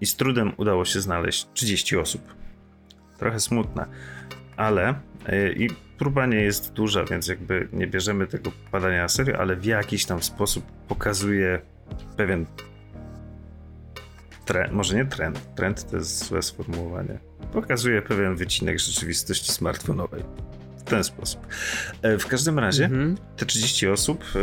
I 0.02 0.06
z 0.06 0.16
trudem 0.16 0.54
udało 0.58 0.86
się 0.86 1.02
znaleźć 1.02 1.48
30 1.54 1.98
osób. 1.98 2.22
Trochę 3.18 3.40
smutne, 3.40 3.86
ale 4.58 4.96
yy, 5.28 5.54
i 5.54 5.70
próba 5.98 6.26
nie 6.26 6.42
jest 6.42 6.74
duża, 6.74 7.06
więc 7.06 7.28
jakby 7.28 7.68
nie 7.74 7.88
bierzemy 7.88 8.28
tego 8.28 8.52
badania 8.72 9.02
na 9.02 9.10
serio, 9.10 9.38
ale 9.38 9.56
w 9.56 9.66
jakiś 9.66 10.06
tam 10.06 10.24
sposób 10.24 10.66
pokazuje 10.88 11.62
pewien 12.18 12.46
trend, 14.46 14.74
może 14.74 14.96
nie 14.96 15.06
trend, 15.06 15.56
trend 15.56 15.92
to 15.92 15.98
jest 15.98 16.26
złe 16.26 16.42
sformułowanie, 16.42 17.20
pokazuje 17.54 18.02
pewien 18.02 18.36
wycinek 18.36 18.80
rzeczywistości 18.80 19.52
smartfonowej. 19.52 20.24
W 20.90 20.92
ten 20.92 21.04
sposób. 21.04 21.48
E, 22.02 22.18
w 22.18 22.28
każdym 22.28 22.60
razie 22.60 22.88
-hmm. 22.88 23.16
te 23.38 23.46
30 23.46 23.88
osób 23.88 24.24
e, 24.36 24.40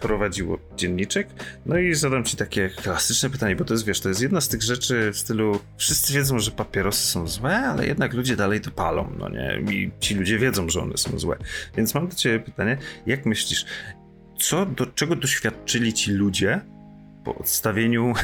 prowadziło 0.00 0.58
dzienniczek. 0.76 1.28
No 1.66 1.78
i 1.78 1.94
zadam 1.94 2.24
ci 2.24 2.36
takie 2.36 2.68
klasyczne 2.68 3.30
pytanie, 3.30 3.56
bo 3.56 3.64
to 3.64 3.74
jest, 3.74 3.86
wiesz, 3.86 4.00
to 4.00 4.08
jest 4.08 4.22
jedna 4.22 4.40
z 4.40 4.48
tych 4.48 4.62
rzeczy 4.62 5.10
w 5.12 5.18
stylu 5.18 5.58
wszyscy 5.76 6.12
wiedzą, 6.12 6.38
że 6.38 6.50
papierosy 6.50 7.06
są 7.06 7.28
złe, 7.28 7.56
ale 7.56 7.86
jednak 7.86 8.14
ludzie 8.14 8.36
dalej 8.36 8.60
to 8.60 8.70
palą, 8.70 9.12
no 9.18 9.28
nie? 9.28 9.60
I 9.72 9.90
ci 10.00 10.14
ludzie 10.14 10.38
wiedzą, 10.38 10.68
że 10.68 10.80
one 10.80 10.96
są 10.96 11.18
złe. 11.18 11.36
Więc 11.76 11.94
mam 11.94 12.08
do 12.08 12.14
ciebie 12.14 12.40
pytanie, 12.40 12.76
jak 13.06 13.26
myślisz, 13.26 13.64
co, 14.38 14.66
do 14.66 14.86
czego 14.86 15.16
doświadczyli 15.16 15.92
ci 15.92 16.12
ludzie, 16.12 16.60
po 17.24 17.34
odstawieniu, 17.34 18.14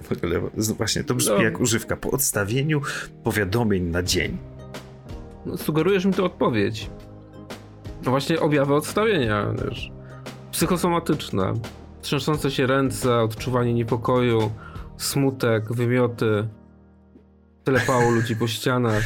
właśnie 0.78 1.04
to 1.04 1.14
brzmi 1.14 1.36
no. 1.36 1.42
jak 1.42 1.60
używka, 1.60 1.96
po 1.96 2.10
odstawieniu 2.10 2.80
powiadomień 3.24 3.82
na 3.82 4.02
dzień. 4.02 4.38
No, 5.46 5.56
sugerujesz 5.56 6.04
mi 6.04 6.12
to 6.12 6.24
odpowiedź. 6.24 6.90
To 8.02 8.10
właśnie 8.10 8.40
objawy 8.40 8.74
odstawienia, 8.74 9.46
wiesz. 9.64 9.90
Psychosomatyczne. 10.52 11.54
Trzęsące 12.02 12.50
się 12.50 12.66
ręce, 12.66 13.20
odczuwanie 13.20 13.74
niepokoju, 13.74 14.50
smutek, 14.96 15.72
wymioty. 15.72 16.48
Telepało 17.64 18.10
ludzi 18.10 18.36
po 18.36 18.48
ścianach. 18.48 19.02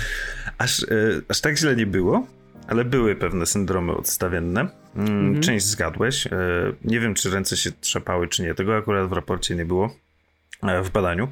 Aż, 0.58 0.80
yy, 0.80 1.22
aż 1.28 1.40
tak 1.40 1.58
źle 1.58 1.76
nie 1.76 1.86
było? 1.86 2.26
ale 2.66 2.84
były 2.84 3.16
pewne 3.16 3.46
syndromy 3.46 3.92
odstawienne. 3.92 4.60
Mm, 4.96 5.18
mhm. 5.18 5.40
Część 5.40 5.66
zgadłeś. 5.66 6.26
E, 6.26 6.30
nie 6.84 7.00
wiem, 7.00 7.14
czy 7.14 7.30
ręce 7.30 7.56
się 7.56 7.72
trzepały, 7.80 8.28
czy 8.28 8.42
nie. 8.42 8.54
Tego 8.54 8.76
akurat 8.76 9.08
w 9.08 9.12
raporcie 9.12 9.56
nie 9.56 9.64
było, 9.64 9.94
e, 10.62 10.82
w 10.82 10.90
badaniu. 10.90 11.28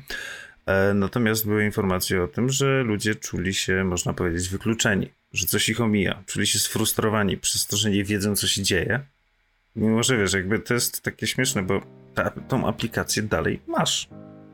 E, 0.66 0.94
natomiast 0.94 1.46
były 1.46 1.64
informacje 1.64 2.23
o 2.23 2.29
tym, 2.29 2.49
że 2.49 2.83
ludzie 2.83 3.14
czuli 3.14 3.55
się, 3.55 3.85
można 3.85 4.12
powiedzieć, 4.12 4.49
wykluczeni, 4.49 5.11
że 5.32 5.46
coś 5.46 5.68
ich 5.68 5.80
omija, 5.80 6.22
czuli 6.26 6.46
się 6.46 6.58
sfrustrowani 6.58 7.36
przez 7.36 7.66
to, 7.66 7.76
że 7.76 7.90
nie 7.90 8.04
wiedzą, 8.04 8.36
co 8.36 8.46
się 8.46 8.62
dzieje. 8.62 9.00
Mimo, 9.76 10.02
że 10.02 10.18
wiesz, 10.18 10.32
jakby 10.32 10.58
to 10.58 10.74
jest 10.74 11.02
takie 11.02 11.26
śmieszne, 11.26 11.62
bo 11.62 11.80
ta, 12.14 12.30
tą 12.30 12.66
aplikację 12.66 13.22
dalej 13.22 13.60
masz 13.66 14.08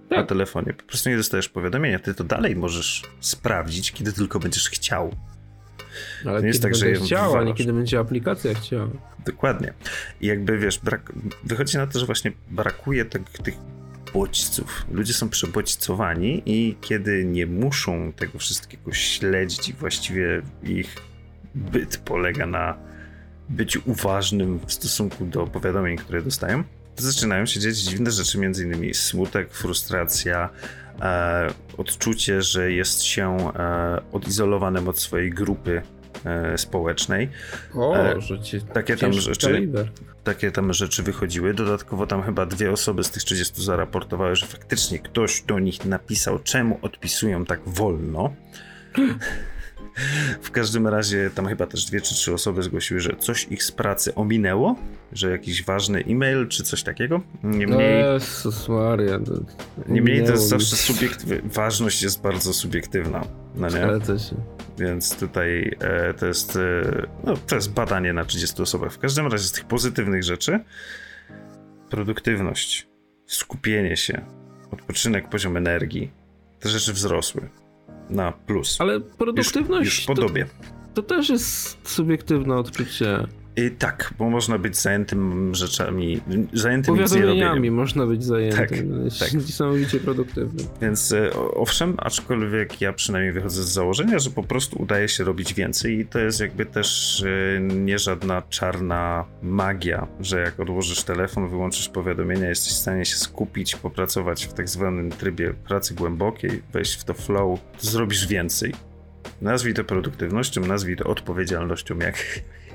tak. 0.09 0.19
na 0.19 0.25
telefonie. 0.25 0.73
Po 0.73 0.83
prostu 0.83 1.11
nie 1.11 1.17
dostajesz 1.17 1.49
powiadomienia. 1.49 1.99
Ty 1.99 2.15
to 2.15 2.25
dalej 2.25 2.57
możesz 2.57 3.03
sprawdzić, 3.21 3.93
kiedy 3.93 4.13
tylko 4.13 4.39
będziesz 4.39 4.71
chciał. 4.71 5.17
Ale 6.25 6.35
to 6.35 6.41
nie 6.41 6.49
jest 6.49 6.63
tak, 6.63 6.75
że 6.75 6.93
chciała, 6.93 7.45
nie 7.45 7.55
kiedy 7.55 7.73
będzie 7.73 7.99
aplikacja 7.99 8.55
chciała. 8.55 8.89
Dokładnie. 9.27 9.73
I 10.21 10.27
jakby 10.27 10.59
wiesz, 10.59 10.79
brak, 10.79 11.13
wychodzi 11.45 11.77
na 11.77 11.87
to, 11.87 11.99
że 11.99 12.07
właśnie 12.07 12.33
brakuje 12.51 13.05
tych, 13.05 13.23
tych 13.23 13.55
bodźców. 14.17 14.87
Ludzie 14.91 15.13
są 15.13 15.29
przebodźcowani 15.29 16.43
i 16.47 16.77
kiedy 16.81 17.25
nie 17.25 17.47
muszą 17.47 18.13
tego 18.13 18.39
wszystkiego 18.39 18.93
śledzić 18.93 19.69
i 19.69 19.73
właściwie 19.73 20.43
ich 20.63 20.97
byt 21.55 21.97
polega 21.97 22.47
na 22.47 22.77
byciu 23.49 23.81
uważnym 23.85 24.61
w 24.67 24.73
stosunku 24.73 25.25
do 25.25 25.47
powiadomień, 25.47 25.97
które 25.97 26.23
dostają, 26.23 26.65
to 26.97 27.03
zaczynają 27.03 27.47
się 27.47 27.61
dziać 27.61 27.77
dziwne 27.77 28.11
rzeczy, 28.11 28.39
między 28.39 28.65
innymi 28.65 28.95
smutek, 28.95 29.53
frustracja, 29.53 30.51
e, 31.01 31.47
odczucie, 31.77 32.43
że 32.43 32.73
jest 32.73 33.03
się 33.03 33.37
e, 33.37 34.03
odizolowanym 34.13 34.89
od 34.89 34.99
swojej 34.99 35.31
grupy 35.31 35.83
społecznej. 36.57 37.29
O, 37.75 37.97
e, 37.97 38.21
że 38.21 38.41
ci 38.41 38.61
takie 38.61 38.97
tam 38.97 39.13
rzeczy. 39.13 39.69
Takie 40.25 40.51
tam 40.51 40.73
rzeczy 40.73 41.03
wychodziły. 41.03 41.55
Dodatkowo 41.55 42.07
tam 42.07 42.23
chyba 42.23 42.47
dwie 42.47 42.73
osoby 42.73 43.05
z 43.05 43.11
tych 43.11 43.25
30 43.25 43.63
zaraportowały, 43.63 44.37
że 44.37 44.47
faktycznie 44.47 44.99
ktoś 44.99 45.43
do 45.43 45.59
nich 45.59 45.85
napisał, 45.85 46.39
czemu 46.39 46.79
odpisują 46.83 47.45
tak 47.45 47.61
wolno. 47.67 48.33
W 50.43 50.51
każdym 50.51 50.87
razie 50.87 51.31
tam 51.35 51.47
chyba 51.47 51.67
też 51.67 51.85
dwie 51.85 52.01
czy 52.01 52.15
trzy 52.15 52.35
osoby 52.35 52.63
zgłosiły, 52.63 53.01
że 53.01 53.17
coś 53.19 53.47
ich 53.51 53.63
z 53.63 53.73
pracy 53.73 54.15
ominęło, 54.15 54.77
że 55.13 55.31
jakiś 55.31 55.65
ważny 55.65 56.05
e-mail 56.09 56.49
czy 56.49 56.63
coś 56.63 56.83
takiego. 56.83 57.21
Niemniej. 57.43 58.01
Jezus 58.01 58.69
Maria. 58.69 59.19
Niemniej 59.89 60.25
to 60.25 60.33
jest 60.33 60.49
zawsze 60.49 60.77
subiektywne. 60.77 61.37
Ważność 61.45 62.03
jest 62.03 62.23
bardzo 62.23 62.53
subiektywna. 62.53 63.25
No 63.55 63.69
nie? 63.69 63.71
Zgadza 63.71 64.19
się. 64.19 64.56
Więc 64.79 65.19
tutaj 65.19 65.77
e, 65.81 66.15
to 66.15 66.27
jest. 66.27 66.57
E, 66.57 67.07
no, 67.25 67.35
to 67.47 67.55
jest 67.55 67.73
badanie 67.73 68.13
na 68.13 68.25
30 68.25 68.63
osobach. 68.63 68.93
W 68.93 68.99
każdym 68.99 69.27
razie 69.27 69.45
z 69.45 69.53
tych 69.53 69.65
pozytywnych 69.65 70.25
rzeczy 70.25 70.61
produktywność, 71.91 72.89
skupienie 73.27 73.97
się, 73.97 74.25
odpoczynek, 74.71 75.29
poziom 75.29 75.57
energii, 75.57 76.11
te 76.61 76.69
rzeczy 76.69 76.93
wzrosły 76.93 77.49
na 78.11 78.33
plus. 78.33 78.81
Ale 78.81 79.01
produktywność. 79.01 79.85
Już, 79.85 79.99
już 79.99 80.07
podobie. 80.07 80.47
To, 80.95 81.03
to 81.03 81.03
też 81.03 81.29
jest 81.29 81.79
subiektywne 81.89 82.57
odczucie. 82.57 83.27
I 83.57 83.71
tak, 83.71 84.15
bo 84.19 84.31
można 84.31 84.59
być 84.59 84.77
zajętym 84.77 85.55
rzeczami, 85.55 86.21
zajętym 86.53 86.97
Powiadomieniami 86.97 87.71
można 87.71 88.07
być 88.07 88.25
zajętym. 88.25 88.69
Tak, 89.09 89.19
tak. 89.19 89.35
Niesamowicie 89.35 90.01
produktywny. 90.01 90.65
Więc 90.81 91.13
e, 91.13 91.33
owszem, 91.55 91.95
aczkolwiek 91.99 92.81
ja 92.81 92.93
przynajmniej 92.93 93.33
wychodzę 93.33 93.63
z 93.63 93.69
założenia, 93.69 94.19
że 94.19 94.31
po 94.31 94.43
prostu 94.43 94.83
udaje 94.83 95.09
się 95.09 95.25
robić 95.25 95.55
więcej 95.55 95.99
i 95.99 96.07
to 96.07 96.19
jest 96.19 96.41
jakby 96.41 96.67
też 96.67 97.23
e, 97.23 97.61
nie 97.61 97.99
żadna 97.99 98.43
czarna 98.43 99.25
magia, 99.43 100.07
że 100.21 100.41
jak 100.41 100.61
odłożysz 100.61 101.03
telefon, 101.03 101.49
wyłączysz 101.49 101.89
powiadomienia, 101.89 102.49
jesteś 102.49 102.73
w 102.73 102.77
stanie 102.77 103.05
się 103.05 103.17
skupić, 103.17 103.77
popracować 103.77 104.47
w 104.47 104.53
tak 104.53 104.69
zwanym 104.69 105.11
trybie 105.11 105.55
pracy 105.55 105.95
głębokiej, 105.95 106.63
wejść 106.73 107.01
w 107.01 107.05
to 107.05 107.15
flow, 107.15 107.61
zrobisz 107.79 108.27
więcej. 108.27 108.75
Nazwij 109.43 109.75
to 109.75 109.85
produktywnością, 109.85 110.61
nazwij 110.61 110.97
to 110.97 111.05
odpowiedzialnością, 111.05 111.99
jak, 111.99 112.17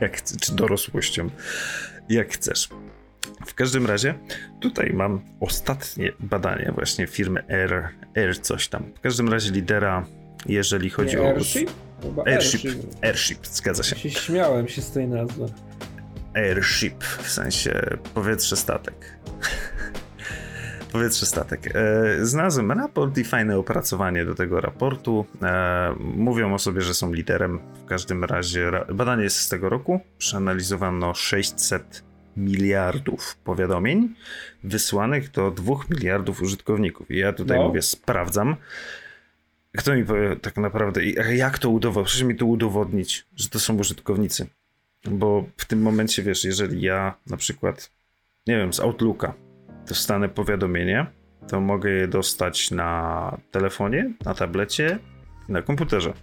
jak, 0.02 0.24
czy 0.24 0.56
dorosłością, 0.56 1.30
jak 2.10 2.34
chcesz. 2.34 2.70
W 3.46 3.54
każdym 3.54 3.86
razie 3.86 4.14
tutaj 4.60 4.92
mam 4.94 5.22
ostatnie 5.40 6.12
badanie 6.20 6.72
właśnie 6.76 7.08
firmy 7.08 7.44
Air, 7.50 7.90
Air 8.18 8.40
coś 8.42 8.68
tam. 8.68 8.84
W 8.96 9.00
każdym 9.00 9.30
razie 9.30 9.52
lidera, 9.52 10.06
jeżeli 10.46 10.90
chodzi 10.90 11.16
Nie, 11.16 11.22
o... 11.22 11.28
Airship? 11.28 11.70
Airship. 12.26 12.66
Airship, 12.66 13.04
Airship, 13.04 13.48
zgadza 13.48 13.84
się. 13.84 13.96
się. 13.96 14.10
Śmiałem 14.10 14.68
się 14.68 14.82
z 14.82 14.92
tej 14.92 15.08
nazwy. 15.08 15.46
Airship, 16.36 17.04
w 17.04 17.30
sensie 17.30 17.98
powietrze 18.14 18.56
statek. 18.58 19.18
Powietrze 20.92 21.26
statek. 21.26 21.76
E, 21.76 22.26
znalazłem 22.26 22.72
raport 22.72 23.18
i 23.18 23.24
fajne 23.24 23.58
opracowanie 23.58 24.26
do 24.26 24.36
tego 24.36 24.62
raportu. 24.62 25.26
E, 25.42 25.96
mówią 26.00 26.54
o 26.54 26.60
sobie, 26.60 26.82
że 26.82 26.94
są 26.94 27.14
liderem. 27.14 27.60
W 27.84 27.86
każdym 27.86 28.24
razie 28.24 28.72
badanie 28.94 29.24
jest 29.24 29.38
z 29.38 29.50
tego 29.50 29.70
roku. 29.70 30.00
Przeanalizowano 30.18 31.14
600 31.14 32.04
miliardów 32.38 33.38
powiadomień 33.44 34.16
wysłanych 34.64 35.32
do 35.32 35.52
2 35.52 35.76
miliardów 35.90 36.42
użytkowników. 36.42 37.12
I 37.12 37.18
ja 37.18 37.34
tutaj 37.34 37.58
no. 37.58 37.68
mówię, 37.68 37.82
sprawdzam. 37.82 38.56
Kto 39.78 39.96
mi 39.96 40.06
powie 40.06 40.36
tak 40.36 40.58
naprawdę, 40.58 41.06
jak 41.36 41.60
to 41.60 41.70
udowodnić? 41.70 42.12
Proszę 42.12 42.26
mi 42.26 42.36
to 42.36 42.46
udowodnić, 42.46 43.26
że 43.36 43.50
to 43.50 43.60
są 43.60 43.78
użytkownicy. 43.78 44.48
Bo 45.06 45.46
w 45.58 45.66
tym 45.66 45.82
momencie, 45.82 46.24
wiesz, 46.24 46.46
jeżeli 46.46 46.82
ja 46.82 47.14
na 47.28 47.38
przykład, 47.38 47.92
nie 48.48 48.58
wiem, 48.58 48.74
z 48.74 48.80
Outlooka 48.80 49.34
dostanę 49.92 50.30
powiadomienie, 50.30 51.06
to 51.48 51.62
mogę 51.62 51.90
je 51.90 52.08
dostać 52.08 52.72
na 52.72 53.38
telefonie, 53.52 54.14
na 54.26 54.34
tablecie, 54.34 55.00
na 55.50 55.62
komputerze. 55.62 56.14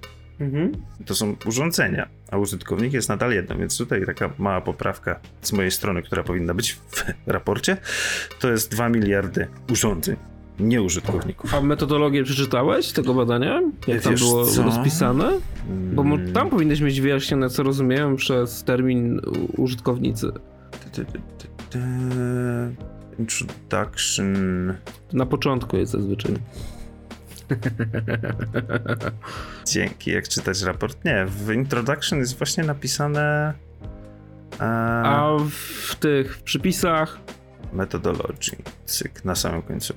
Mhm. 0.40 0.72
To 1.06 1.14
są 1.14 1.36
urządzenia, 1.46 2.08
a 2.30 2.36
użytkownik 2.38 2.92
jest 2.92 3.08
nadal 3.08 3.32
jedno, 3.32 3.56
więc 3.56 3.78
tutaj 3.78 4.06
taka 4.06 4.30
mała 4.38 4.60
poprawka 4.60 5.20
z 5.42 5.52
mojej 5.52 5.70
strony, 5.70 6.02
która 6.02 6.22
powinna 6.22 6.54
być 6.54 6.72
w 6.72 7.04
raporcie, 7.26 7.76
to 8.40 8.50
jest 8.50 8.70
2 8.70 8.88
miliardy 8.88 9.46
urządzeń, 9.72 10.16
nie 10.60 10.82
użytkowników. 10.82 11.54
A 11.54 11.60
metodologię 11.60 12.24
przeczytałeś 12.24 12.92
tego 12.92 13.14
badania? 13.14 13.62
Jak 13.86 14.02
tam 14.02 14.14
było 14.14 14.46
co? 14.46 14.62
rozpisane? 14.62 15.32
Bo 15.94 16.02
tam 16.02 16.18
hmm. 16.18 16.50
powinieneś 16.50 16.80
mieć 16.80 17.00
wyjaśnione, 17.00 17.50
co 17.50 17.62
rozumieją 17.62 18.16
przez 18.16 18.64
termin 18.64 19.20
użytkownicy. 19.56 20.32
Introduction. 23.18 24.34
Na 25.12 25.26
początku 25.26 25.76
jest 25.76 25.92
zazwyczaj. 25.92 26.34
Dzięki, 29.66 30.10
jak 30.10 30.28
czytać 30.28 30.62
raport? 30.62 31.04
Nie, 31.04 31.26
w 31.26 31.52
introduction 31.52 32.18
jest 32.18 32.38
właśnie 32.38 32.64
napisane. 32.64 33.54
E... 34.60 34.64
A 35.04 35.36
w 35.50 35.94
tych 35.96 36.36
w 36.36 36.42
przypisach. 36.42 37.18
Methodology, 37.72 38.56
cyk, 38.84 39.24
na 39.24 39.34
samym 39.34 39.62
końcu. 39.62 39.94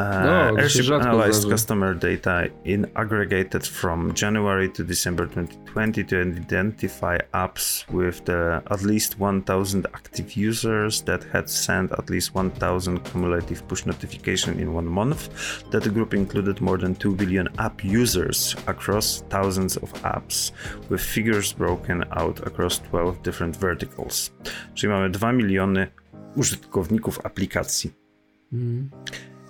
Uh, 0.00 0.22
no, 0.24 0.56
Airship 0.56 0.90
analyzed 0.90 1.50
customer 1.50 1.92
data 1.92 2.50
in 2.64 2.90
aggregated 2.96 3.66
from 3.66 4.14
January 4.14 4.68
to 4.70 4.82
December 4.82 5.26
2020 5.26 6.04
to 6.04 6.22
identify 6.22 7.18
apps 7.34 7.86
with 7.90 8.24
the, 8.24 8.62
at 8.70 8.82
least 8.82 9.18
1,000 9.18 9.86
active 9.92 10.32
users 10.32 11.02
that 11.02 11.22
had 11.24 11.50
sent 11.50 11.92
at 11.92 12.08
least 12.08 12.34
1,000 12.34 13.04
cumulative 13.04 13.68
push 13.68 13.84
notification 13.84 14.58
in 14.58 14.72
one 14.72 14.86
month. 14.86 15.28
That 15.70 15.92
group 15.92 16.14
included 16.14 16.62
more 16.62 16.78
than 16.78 16.94
2 16.94 17.16
billion 17.16 17.48
app 17.58 17.84
users 17.84 18.56
across 18.66 19.22
thousands 19.28 19.76
of 19.76 19.92
apps, 20.02 20.52
with 20.88 21.02
figures 21.02 21.52
broken 21.52 22.04
out 22.12 22.46
across 22.46 22.78
12 22.78 23.22
different 23.22 23.56
verticals. 23.56 24.30
Czyli 24.74 24.92
mamy 24.92 25.10
2 25.10 25.32
miliony 25.32 25.86
użytkowników 26.36 27.20
aplikacji. 27.24 27.92
Mm. 28.52 28.90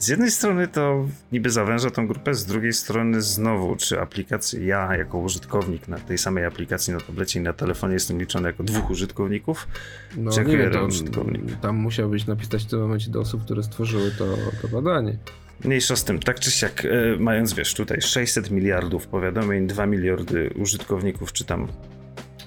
Z 0.01 0.09
jednej 0.09 0.31
strony 0.31 0.69
to 0.69 1.07
niby 1.33 1.51
zawęża 1.51 1.91
tą 1.91 2.07
grupę, 2.07 2.35
z 2.35 2.47
drugiej 2.47 2.73
strony 2.73 3.23
znowu, 3.23 3.77
czy 3.77 4.01
aplikacje, 4.01 4.67
ja 4.67 4.97
jako 4.97 5.19
użytkownik 5.19 5.89
na 5.89 5.99
tej 5.99 6.19
samej 6.19 6.45
aplikacji 6.45 6.93
na 6.93 7.01
tablecie 7.01 7.41
i 7.41 7.43
na 7.43 7.53
telefonie 7.53 7.95
jestem 7.95 8.19
liczony 8.19 8.49
jako 8.49 8.63
dwóch 8.63 8.91
użytkowników, 8.91 9.69
no, 10.17 10.31
czy 10.31 10.45
nie 10.45 10.57
wiem, 10.57 10.73
to, 10.73 10.85
użytkownik? 10.85 11.61
Tam 11.61 11.77
musiałbyś 11.77 12.27
napisać 12.27 12.65
w 12.65 12.67
tym 12.67 12.81
momencie 12.81 13.11
do 13.11 13.21
osób, 13.21 13.45
które 13.45 13.63
stworzyły 13.63 14.11
to, 14.11 14.25
to 14.63 14.69
badanie. 14.69 15.19
Mniejsza 15.65 15.97
z 15.97 16.05
tym, 16.05 16.19
tak 16.19 16.41
czy 16.41 16.51
siak, 16.51 16.85
e, 16.85 16.89
mając 17.19 17.53
wiesz, 17.53 17.75
tutaj 17.75 18.01
600 18.01 18.51
miliardów 18.51 19.07
powiadomień, 19.07 19.67
2 19.67 19.87
miliardy 19.87 20.51
użytkowników, 20.57 21.33
czy 21.33 21.45
tam 21.45 21.69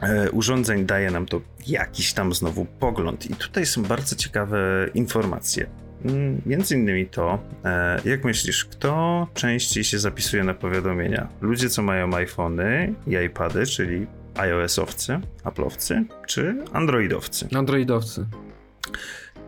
e, 0.01 0.31
urządzeń, 0.31 0.85
daje 0.85 1.11
nam 1.11 1.25
to 1.25 1.41
jakiś 1.67 2.13
tam 2.13 2.33
znowu 2.33 2.65
pogląd. 2.65 3.29
I 3.29 3.35
tutaj 3.35 3.65
są 3.65 3.83
bardzo 3.83 4.15
ciekawe 4.15 4.89
informacje. 4.93 5.83
Mm, 6.05 6.41
między 6.45 6.75
innymi 6.75 7.05
to, 7.05 7.39
e, 7.65 8.01
jak 8.05 8.23
myślisz, 8.23 8.65
kto 8.65 9.27
częściej 9.33 9.83
się 9.83 9.99
zapisuje 9.99 10.43
na 10.43 10.53
powiadomienia? 10.53 11.27
Ludzie, 11.41 11.69
co 11.69 11.81
mają 11.81 12.15
iPhony 12.15 12.93
i 13.07 13.11
iPady, 13.25 13.65
czyli 13.65 14.07
iOS-owcy, 14.35 15.19
Apple'owcy, 15.43 16.03
czy 16.27 16.55
Androidowcy? 16.73 17.47
Androidowcy. 17.55 18.25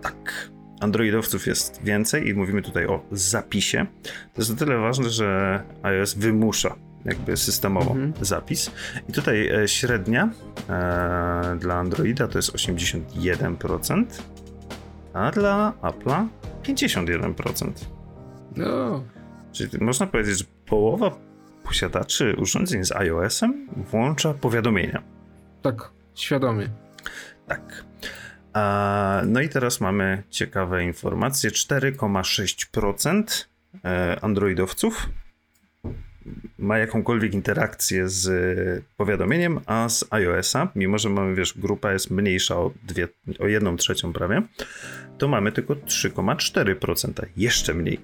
Tak. 0.01 0.49
Androidowców 0.79 1.47
jest 1.47 1.83
więcej 1.83 2.27
i 2.27 2.33
mówimy 2.33 2.61
tutaj 2.61 2.85
o 2.85 3.05
zapisie. 3.11 3.85
To 4.03 4.41
jest 4.41 4.51
o 4.51 4.55
tyle 4.55 4.77
ważne, 4.77 5.09
że 5.09 5.61
iOS 5.83 6.13
wymusza 6.13 6.75
jakby 7.05 7.37
systemowo 7.37 7.91
mhm. 7.91 8.13
zapis. 8.21 8.71
I 9.09 9.13
tutaj 9.13 9.47
e, 9.47 9.67
średnia 9.67 10.29
e, 10.69 11.57
dla 11.59 11.75
Androida 11.75 12.27
to 12.27 12.37
jest 12.37 12.51
81%, 12.51 14.05
a 15.13 15.31
dla 15.31 15.73
Apple'a 15.81 16.27
51%. 16.67 17.71
No. 18.55 19.03
Czyli 19.51 19.83
można 19.83 20.07
powiedzieć, 20.07 20.37
że 20.37 20.45
połowa 20.65 21.11
posiadaczy 21.63 22.35
urządzeń 22.37 22.85
z 22.85 22.91
iOS-em 22.91 23.67
włącza 23.91 24.33
powiadomienia. 24.33 25.03
Tak, 25.61 25.91
świadomie. 26.15 26.69
Tak. 27.47 27.85
No 29.25 29.41
i 29.41 29.49
teraz 29.49 29.81
mamy 29.81 30.23
ciekawe 30.29 30.83
informacje. 30.83 31.49
4,6% 31.49 33.45
e, 33.85 34.19
Androidowców 34.21 35.09
ma 36.57 36.77
jakąkolwiek 36.77 37.33
interakcję 37.33 38.09
z 38.09 38.83
powiadomieniem, 38.97 39.59
a 39.65 39.89
z 39.89 40.05
iOS-a, 40.09 40.71
mimo 40.75 40.97
że 40.97 41.09
mamy, 41.09 41.35
wiesz, 41.35 41.57
grupa 41.57 41.93
jest 41.93 42.11
mniejsza 42.11 42.57
o, 42.57 42.71
dwie, 42.83 43.07
o 43.39 43.47
jedną 43.47 43.77
trzecią 43.77 44.13
prawie, 44.13 44.41
to 45.17 45.27
mamy 45.27 45.51
tylko 45.51 45.73
3,4%, 45.73 47.25
jeszcze 47.37 47.73
mniej. 47.73 47.99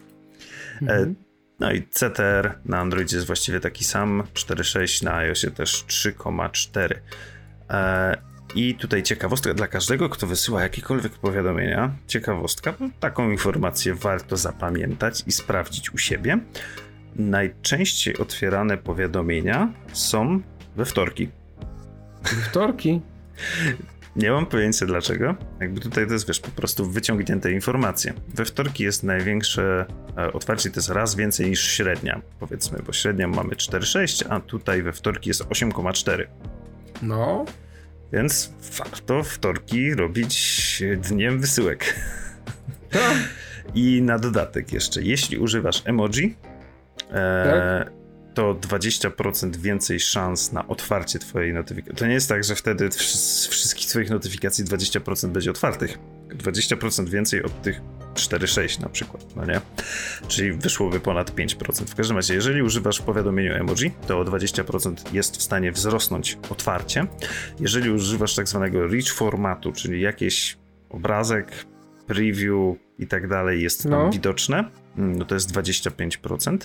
E, 0.75 0.81
mhm. 0.81 1.15
No 1.59 1.71
i 1.71 1.83
CTR 1.83 2.55
na 2.65 2.79
Androidzie 2.79 3.15
jest 3.15 3.27
właściwie 3.27 3.59
taki 3.59 3.83
sam, 3.83 4.23
4,6, 4.33 5.03
na 5.03 5.15
iOSie 5.15 5.51
też 5.51 5.85
3,4. 5.87 6.95
E, 7.69 8.17
I 8.55 8.75
tutaj 8.75 9.03
ciekawostka 9.03 9.53
dla 9.53 9.67
każdego, 9.67 10.09
kto 10.09 10.27
wysyła 10.27 10.63
jakiekolwiek 10.63 11.11
powiadomienia. 11.11 11.91
Ciekawostka, 12.07 12.73
taką 12.99 13.31
informację 13.31 13.95
warto 13.95 14.37
zapamiętać 14.37 15.23
i 15.27 15.31
sprawdzić 15.31 15.93
u 15.93 15.97
siebie 15.97 16.39
najczęściej 17.15 18.17
otwierane 18.17 18.77
powiadomienia 18.77 19.73
są 19.93 20.41
we 20.75 20.85
wtorki. 20.85 21.29
We 22.23 22.41
wtorki? 22.41 23.01
Nie 24.15 24.31
mam 24.31 24.45
pojęcia 24.45 24.85
dlaczego. 24.85 25.35
Jakby 25.59 25.81
tutaj 25.81 26.07
to 26.07 26.13
jest, 26.13 26.27
wiesz, 26.27 26.39
po 26.39 26.51
prostu 26.51 26.91
wyciągnięte 26.91 27.51
informacje. 27.51 28.13
We 28.27 28.45
wtorki 28.45 28.83
jest 28.83 29.03
największe 29.03 29.85
e, 30.17 30.33
otwarcie, 30.33 30.69
to 30.69 30.79
jest 30.79 30.89
raz 30.89 31.15
więcej 31.15 31.49
niż 31.49 31.67
średnia, 31.67 32.21
powiedzmy, 32.39 32.79
bo 32.85 32.93
średnią 32.93 33.27
mamy 33.27 33.55
4,6, 33.55 34.25
a 34.29 34.39
tutaj 34.39 34.83
we 34.83 34.93
wtorki 34.93 35.29
jest 35.29 35.43
8,4. 35.43 36.27
No. 37.01 37.45
Więc 38.13 38.53
warto 38.77 39.23
wtorki 39.23 39.95
robić 39.95 40.83
dniem 40.97 41.39
wysyłek. 41.39 41.95
Tak. 42.89 43.17
I 43.75 44.01
na 44.01 44.19
dodatek 44.19 44.73
jeszcze, 44.73 45.01
jeśli 45.01 45.37
używasz 45.37 45.81
emoji, 45.85 46.35
e, 47.11 47.83
tak? 47.85 48.01
to 48.33 48.53
20% 48.53 49.55
więcej 49.55 49.99
szans 49.99 50.51
na 50.51 50.67
otwarcie 50.67 51.19
twojej 51.19 51.53
notyfikacji. 51.53 51.95
To 51.95 52.07
nie 52.07 52.13
jest 52.13 52.29
tak, 52.29 52.43
że 52.43 52.55
wtedy 52.55 52.91
z 52.91 53.47
wszystkich 53.47 53.87
twoich 53.87 54.09
notyfikacji 54.09 54.65
20% 54.65 55.27
będzie 55.27 55.51
otwartych. 55.51 55.99
20% 56.29 57.09
więcej 57.09 57.43
od 57.43 57.61
tych 57.61 57.81
4,6 58.13 58.81
na 58.81 58.89
przykład, 58.89 59.35
no 59.35 59.45
nie? 59.45 59.61
Czyli 60.27 60.51
wyszłoby 60.51 60.99
ponad 60.99 61.31
5%. 61.31 61.85
W 61.85 61.95
każdym 61.95 62.17
razie, 62.17 62.33
jeżeli 62.33 62.61
używasz 62.61 62.99
w 62.99 63.03
powiadomieniu 63.03 63.53
emoji, 63.53 63.91
to 64.07 64.19
o 64.19 64.23
20% 64.23 65.13
jest 65.13 65.37
w 65.37 65.41
stanie 65.41 65.71
wzrosnąć 65.71 66.37
otwarcie. 66.49 67.07
Jeżeli 67.59 67.89
używasz 67.89 68.35
tak 68.35 68.47
zwanego 68.47 68.87
rich 68.87 69.13
formatu, 69.13 69.71
czyli 69.71 70.01
jakiś 70.01 70.57
obrazek, 70.89 71.65
preview 72.07 72.75
i 72.99 73.07
tak 73.07 73.27
dalej 73.27 73.63
jest 73.63 73.83
tam 73.83 73.91
no. 73.91 74.09
widoczne, 74.09 74.71
no 74.95 75.25
to 75.25 75.35
jest 75.35 75.51
25%. 75.51 76.57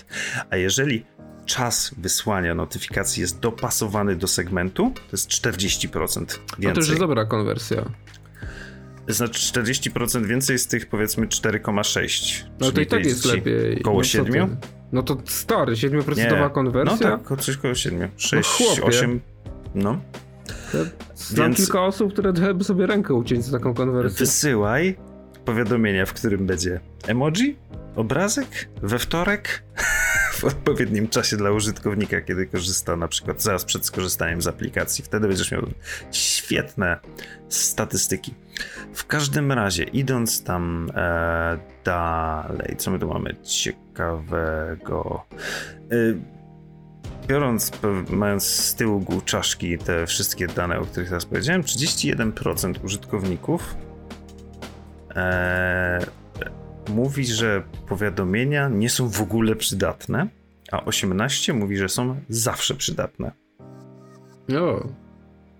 A 0.49 0.55
jeżeli 0.55 1.05
czas 1.45 1.95
wysłania 1.97 2.55
notyfikacji 2.55 3.21
jest 3.21 3.39
dopasowany 3.39 4.15
do 4.15 4.27
segmentu, 4.27 4.91
to 4.95 5.11
jest 5.11 5.29
40% 5.29 5.89
więcej. 6.19 6.39
No 6.59 6.71
to 6.73 6.79
już 6.79 6.87
jest 6.87 6.99
dobra 6.99 7.25
konwersja. 7.25 7.85
Znaczy 9.07 9.39
40% 9.39 10.25
więcej 10.25 10.59
z 10.59 10.67
tych 10.67 10.85
powiedzmy 10.85 11.27
4,6. 11.27 12.43
No 12.59 12.71
to 12.71 12.81
i 12.81 12.85
tak 12.85 13.05
jest 13.05 13.25
lepiej. 13.25 13.81
Koło 13.81 13.97
no 13.97 14.03
7? 14.03 14.57
No 14.91 15.03
to 15.03 15.17
stary, 15.25 15.73
7% 15.73 16.17
Nie. 16.17 16.49
konwersja? 16.49 17.09
No 17.09 17.17
tak, 17.17 17.39
coś 17.41 17.57
koło 17.57 17.75
7. 17.75 18.09
6, 18.17 18.49
no 18.79 18.85
8. 18.85 19.19
No. 19.75 19.99
znam 21.15 21.45
Więc... 21.45 21.57
kilka 21.57 21.85
osób, 21.85 22.13
które 22.13 22.53
by 22.53 22.63
sobie 22.63 22.85
rękę 22.85 23.13
uciąć 23.13 23.45
za 23.45 23.57
taką 23.57 23.73
konwersję. 23.73 24.19
Wysyłaj 24.19 24.97
powiadomienia, 25.45 26.05
w 26.05 26.13
którym 26.13 26.45
będzie 26.45 26.79
emoji, 27.07 27.55
obrazek, 27.97 28.69
we 28.81 28.99
wtorek, 28.99 29.63
w 30.39 30.43
odpowiednim 30.43 31.07
czasie 31.07 31.37
dla 31.37 31.51
użytkownika, 31.51 32.21
kiedy 32.21 32.47
korzysta 32.47 32.95
na 32.95 33.07
przykład 33.07 33.41
zaraz 33.41 33.65
przed 33.65 33.85
skorzystaniem 33.85 34.41
z 34.41 34.47
aplikacji. 34.47 35.03
Wtedy 35.03 35.27
będziesz 35.27 35.51
miał 35.51 35.61
świetne 36.11 36.99
statystyki. 37.49 38.33
W 38.93 39.05
każdym 39.05 39.51
razie, 39.51 39.83
idąc 39.83 40.43
tam 40.43 40.91
e, 40.95 41.57
dalej, 41.83 42.75
co 42.77 42.91
my 42.91 42.99
tu 42.99 43.07
mamy 43.07 43.35
ciekawego? 43.43 45.25
E, 45.91 45.95
biorąc, 47.27 47.71
mając 48.09 48.43
z 48.43 48.75
tyłu 48.75 49.05
czaszki 49.25 49.77
te 49.77 50.07
wszystkie 50.07 50.47
dane, 50.47 50.79
o 50.79 50.85
których 50.85 51.09
teraz 51.09 51.25
powiedziałem, 51.25 51.61
31% 51.61 52.85
użytkowników 52.85 53.75
e, 55.15 55.99
mówi, 56.89 57.25
że 57.25 57.63
powiadomienia 57.87 58.69
nie 58.69 58.89
są 58.89 59.09
w 59.09 59.21
ogóle 59.21 59.55
przydatne, 59.55 60.27
a 60.71 60.85
18 60.85 61.53
mówi, 61.53 61.77
że 61.77 61.89
są 61.89 62.21
zawsze 62.29 62.75
przydatne. 62.75 63.31
No. 64.47 64.87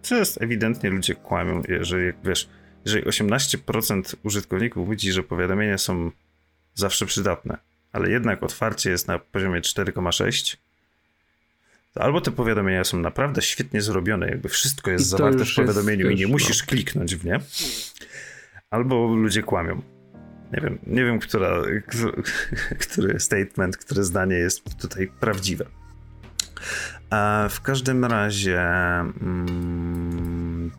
Co 0.02 0.16
jest 0.16 0.42
ewidentnie 0.42 0.90
ludzie 0.90 1.16
kłamią, 1.16 1.62
jeżeli 1.70 2.14
wiesz, 2.24 2.50
jeżeli 2.86 3.06
18% 3.06 4.16
użytkowników 4.24 4.90
widzi, 4.90 5.12
że 5.12 5.24
powiadomienia 5.24 5.78
są 5.78 6.12
zawsze 6.74 7.06
przydatne, 7.06 7.58
ale 7.92 8.10
jednak 8.10 8.44
otwarcie 8.44 8.90
jest 8.90 9.08
na 9.08 9.20
poziomie 9.20 9.62
4,6, 9.62 10.58
to 11.94 12.02
albo 12.02 12.22
te 12.22 12.32
powiadomienia 12.32 12.84
są 12.84 13.00
naprawdę 13.00 13.42
świetnie 13.42 13.82
zrobione, 13.82 14.28
jakby 14.28 14.50
wszystko 14.50 14.92
jest 14.92 15.06
zawarte 15.06 15.46
w 15.46 15.56
powiadomieniu 15.56 16.10
i 16.10 16.16
nie 16.16 16.28
musisz 16.28 16.62
no. 16.62 16.68
kliknąć 16.68 17.16
w 17.16 17.26
nie, 17.26 17.40
albo 18.70 19.16
ludzie 19.16 19.44
kłamią. 19.44 19.82
Nie 20.54 20.62
wiem, 20.62 20.78
nie 20.88 21.06
wiem, 21.06 21.20
która, 21.20 21.62
który 22.90 23.20
statement, 23.20 23.78
które 23.78 24.04
zdanie 24.04 24.36
jest 24.36 24.80
tutaj 24.82 25.08
prawdziwe. 25.20 25.66
A 27.10 27.48
w 27.50 27.62
każdym 27.62 28.06
razie, 28.06 28.62
mm, 29.22 30.72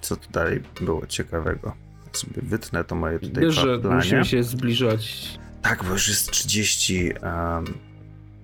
co 0.00 0.16
tu 0.16 0.30
dalej 0.30 0.62
było 0.80 1.06
ciekawego? 1.06 1.76
Sobie 2.12 2.42
wytnę 2.42 2.84
to 2.84 2.94
moje 2.94 3.18
tutaj 3.18 3.44
Wiesz, 3.44 3.54
że 3.54 3.78
musimy 3.78 4.24
się 4.24 4.42
zbliżać. 4.42 5.28
Tak, 5.62 5.84
bo 5.84 5.92
już 5.92 6.08
jest 6.08 6.30
30, 6.30 7.12
um, 7.22 7.64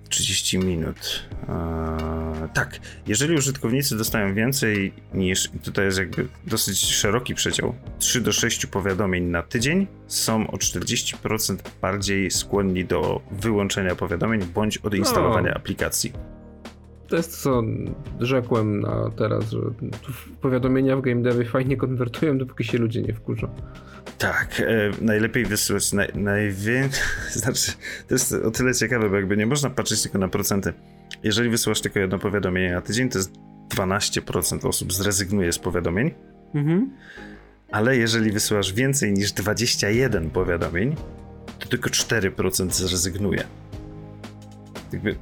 30 0.07 0.57
minut. 0.59 1.29
Eee, 1.49 2.49
tak, 2.53 2.79
jeżeli 3.07 3.35
użytkownicy 3.35 3.97
dostają 3.97 4.33
więcej 4.33 4.93
niż, 5.13 5.49
tutaj 5.63 5.85
jest 5.85 5.97
jakby 5.97 6.27
dosyć 6.47 6.79
szeroki 6.79 7.35
przedział, 7.35 7.75
3 7.99 8.21
do 8.21 8.31
6 8.31 8.65
powiadomień 8.65 9.23
na 9.23 9.43
tydzień, 9.43 9.87
są 10.07 10.47
o 10.47 10.57
40% 10.57 11.57
bardziej 11.81 12.31
skłonni 12.31 12.85
do 12.85 13.21
wyłączenia 13.31 13.95
powiadomień 13.95 14.41
bądź 14.41 14.77
odinstalowania 14.77 15.49
no. 15.49 15.55
aplikacji. 15.55 16.36
To 17.07 17.15
jest 17.15 17.41
co 17.41 17.63
rzekłem 18.19 18.81
na 18.81 19.11
teraz, 19.17 19.49
że 19.49 19.59
powiadomienia 20.41 20.97
w 20.97 21.01
game 21.01 21.21
devie 21.21 21.45
fajnie 21.45 21.77
konwertują, 21.77 22.37
dopóki 22.37 22.63
się 22.63 22.77
ludzie 22.77 23.01
nie 23.01 23.13
wkurzą. 23.13 23.47
Tak, 24.17 24.61
e, 24.61 24.91
najlepiej 25.01 25.45
wysyłać 25.45 25.93
naj, 25.93 26.09
najwięcej. 26.15 27.03
Znaczy, 27.31 27.71
to 28.07 28.15
jest 28.15 28.33
o 28.33 28.51
tyle 28.51 28.73
ciekawe, 28.73 29.09
bo 29.09 29.15
jakby 29.15 29.37
nie 29.37 29.45
można 29.45 29.69
patrzeć 29.69 30.01
tylko 30.01 30.17
na 30.17 30.27
procenty. 30.27 30.73
Jeżeli 31.23 31.49
wysyłasz 31.49 31.81
tylko 31.81 31.99
jedno 31.99 32.19
powiadomienie 32.19 32.73
na 32.73 32.81
tydzień, 32.81 33.09
to 33.09 33.17
jest 33.17 33.31
12% 33.75 34.67
osób 34.67 34.93
zrezygnuje 34.93 35.53
z 35.53 35.59
powiadomień. 35.59 36.11
Mhm. 36.55 36.91
Ale 37.71 37.97
jeżeli 37.97 38.31
wysyłasz 38.31 38.73
więcej 38.73 39.13
niż 39.13 39.31
21 39.31 40.29
powiadomień, 40.29 40.95
to 41.59 41.67
tylko 41.67 41.89
4% 41.89 42.71
zrezygnuje. 42.71 43.43
Jakby 44.93 45.15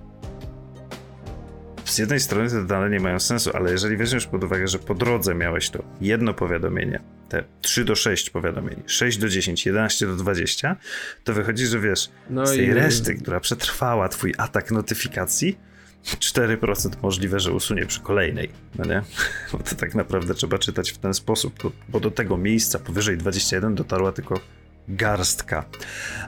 z 1.96 1.98
jednej 1.98 2.20
strony 2.20 2.50
te 2.50 2.66
dane 2.66 2.90
nie 2.90 3.00
mają 3.00 3.20
sensu, 3.20 3.52
ale 3.54 3.72
jeżeli 3.72 3.98
weźmiesz 3.98 4.28
pod 4.28 4.44
uwagę, 4.44 4.68
że 4.68 4.80
po 4.80 4.96
drodze 4.96 5.36
miałeś 5.36 5.70
to 5.70 5.84
jedno 6.02 6.34
powiadomienie, 6.34 7.00
te 7.30 7.44
3 7.62 7.86
do 7.86 7.96
6 7.96 8.30
powiadomień, 8.30 8.84
6 8.86 9.18
do 9.18 9.30
10, 9.30 9.66
11 9.66 10.08
do 10.08 10.16
20, 10.16 10.76
to 11.24 11.34
wychodzi, 11.34 11.66
że 11.66 11.80
wiesz, 11.80 12.10
no 12.30 12.48
z 12.48 12.50
tej 12.50 12.68
i... 12.68 12.74
reszty, 12.74 13.16
która 13.16 13.40
przetrwała 13.40 14.10
twój 14.10 14.34
atak 14.38 14.72
notyfikacji, 14.72 15.58
4% 16.06 16.90
możliwe, 17.02 17.40
że 17.40 17.52
usunie 17.52 17.86
przy 17.86 18.02
kolejnej, 18.02 18.50
no 18.76 18.86
nie? 18.86 19.02
Bo 19.52 19.58
to 19.58 19.76
tak 19.76 19.96
naprawdę 19.96 20.34
trzeba 20.34 20.58
czytać 20.58 20.92
w 20.92 20.98
ten 20.98 21.14
sposób, 21.14 21.74
bo 21.90 22.00
do 22.00 22.12
tego 22.12 22.38
miejsca 22.38 22.80
powyżej 22.80 23.18
21 23.18 23.76
dotarła 23.76 24.12
tylko 24.12 24.40
garstka 24.88 25.66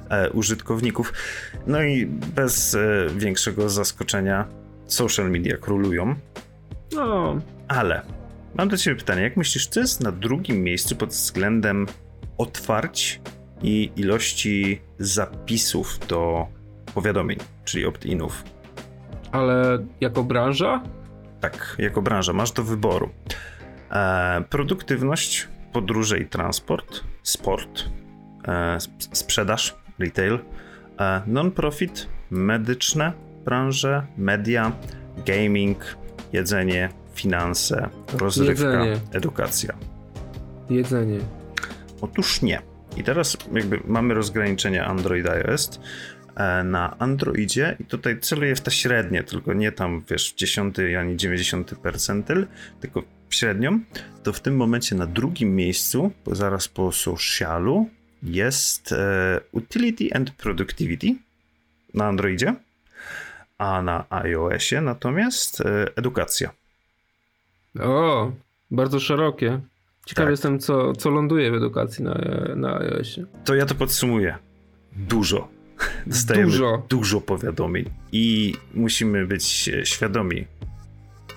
e, 0.09 0.29
użytkowników. 0.29 1.13
No 1.67 1.83
i 1.83 2.05
bez 2.05 2.75
e, 2.75 3.07
większego 3.17 3.69
zaskoczenia 3.69 4.66
social 4.87 5.31
media 5.31 5.57
królują. 5.57 6.15
No. 6.95 7.39
Ale 7.67 8.01
mam 8.55 8.69
do 8.69 8.77
ciebie 8.77 8.95
pytanie, 8.95 9.21
jak 9.21 9.37
myślisz, 9.37 9.67
co 9.67 9.79
jest 9.79 10.01
na 10.03 10.11
drugim 10.11 10.63
miejscu 10.63 10.95
pod 10.95 11.09
względem 11.09 11.85
otwarć 12.37 13.21
i 13.61 13.91
ilości 13.95 14.81
zapisów 14.99 15.99
do 16.07 16.47
powiadomień, 16.93 17.37
czyli 17.65 17.85
opt-inów? 17.85 18.43
Ale 19.31 19.85
jako 20.01 20.23
branża? 20.23 20.83
Tak, 21.41 21.75
jako 21.79 22.01
branża. 22.01 22.33
Masz 22.33 22.51
do 22.51 22.63
wyboru. 22.63 23.09
E, 23.91 24.43
produktywność, 24.49 25.47
podróże 25.73 26.19
i 26.19 26.25
transport, 26.25 27.03
sport, 27.23 27.83
e, 28.47 28.77
sprzedaż, 28.99 29.75
retail, 29.99 30.39
e, 30.99 31.21
non-profit, 31.27 32.07
medyczne, 32.29 33.13
branże, 33.47 34.03
media, 34.17 34.71
gaming, 35.25 35.77
jedzenie, 36.33 36.89
finanse, 37.15 37.89
rozrywka, 38.13 38.85
jedzenie. 38.85 38.99
edukacja. 39.13 39.73
Jedzenie. 40.69 41.19
Otóż 42.01 42.41
nie. 42.41 42.61
I 42.97 43.03
teraz 43.03 43.37
jakby 43.53 43.79
mamy 43.85 44.13
rozgraniczenie 44.13 44.85
Android 44.85 45.27
iOS 45.29 45.79
e, 46.35 46.63
na 46.63 46.97
Androidzie 46.99 47.75
i 47.79 47.85
tutaj 47.85 48.19
celuję 48.19 48.55
w 48.55 48.61
te 48.61 48.71
średnie, 48.71 49.23
tylko 49.23 49.53
nie 49.53 49.71
tam 49.71 50.03
wiesz 50.09 50.33
10 50.33 50.75
ani 50.99 51.17
90 51.17 51.75
percentyl, 51.75 52.47
tylko 52.79 53.03
średnią, 53.29 53.79
to 54.23 54.33
w 54.33 54.39
tym 54.39 54.55
momencie 54.55 54.95
na 54.95 55.05
drugim 55.05 55.55
miejscu, 55.55 56.11
zaraz 56.31 56.67
po 56.67 56.91
socialu 56.91 57.89
jest 58.23 58.91
e, 58.91 59.39
Utility 59.51 60.13
and 60.13 60.31
Productivity 60.31 61.15
na 61.93 62.05
Androidzie 62.05 62.55
a 63.57 63.81
na 63.81 64.05
iOSie 64.09 64.81
natomiast 64.81 65.61
e, 65.61 65.87
edukacja. 65.95 66.51
O, 67.79 68.31
bardzo 68.71 68.99
szerokie. 68.99 69.61
Ciekawy 70.05 70.25
tak. 70.25 70.31
jestem, 70.31 70.59
co, 70.59 70.93
co 70.93 71.09
ląduje 71.09 71.51
w 71.51 71.55
edukacji 71.55 72.03
na, 72.03 72.17
na 72.55 72.77
iOSie. 72.79 73.25
To 73.45 73.55
ja 73.55 73.65
to 73.65 73.75
podsumuję. 73.75 74.37
Dużo. 74.95 75.47
Dostajemy 76.07 76.51
dużo. 76.51 76.83
dużo 76.89 77.21
powiadomień 77.21 77.89
i 78.11 78.53
musimy 78.73 79.27
być 79.27 79.69
świadomi, 79.83 80.45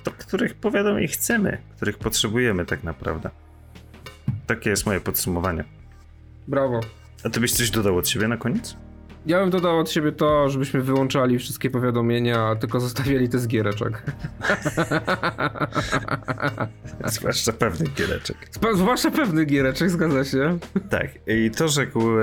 do 0.04 0.10
których 0.10 0.54
powiadomień 0.54 1.08
chcemy, 1.08 1.58
których 1.76 1.98
potrzebujemy 1.98 2.66
tak 2.66 2.84
naprawdę. 2.84 3.30
Takie 4.46 4.70
jest 4.70 4.86
moje 4.86 5.00
podsumowanie. 5.00 5.64
Brawo. 6.48 6.80
A 7.24 7.30
ty 7.30 7.40
byś 7.40 7.52
coś 7.52 7.70
dodał 7.70 7.96
od 7.96 8.08
siebie 8.08 8.28
na 8.28 8.36
koniec? 8.36 8.76
Ja 9.26 9.40
bym 9.40 9.50
dodał 9.50 9.78
od 9.78 9.90
siebie 9.90 10.12
to, 10.12 10.48
żebyśmy 10.48 10.82
wyłączali 10.82 11.38
wszystkie 11.38 11.70
powiadomienia, 11.70 12.56
tylko 12.56 12.80
zostawiali 12.80 13.28
te 13.28 13.38
z 13.38 13.46
giereczek. 13.46 14.02
Zwłaszcza 17.04 17.52
pewnych 17.52 17.94
giereczek. 17.94 18.36
Zwłaszcza 18.74 19.10
pewnych 19.10 19.46
giereczek, 19.46 19.90
zgadza 19.90 20.24
się. 20.24 20.58
Tak. 20.90 21.08
I 21.26 21.50
to 21.50 21.68
rzekł 21.68 22.00
e, 22.00 22.22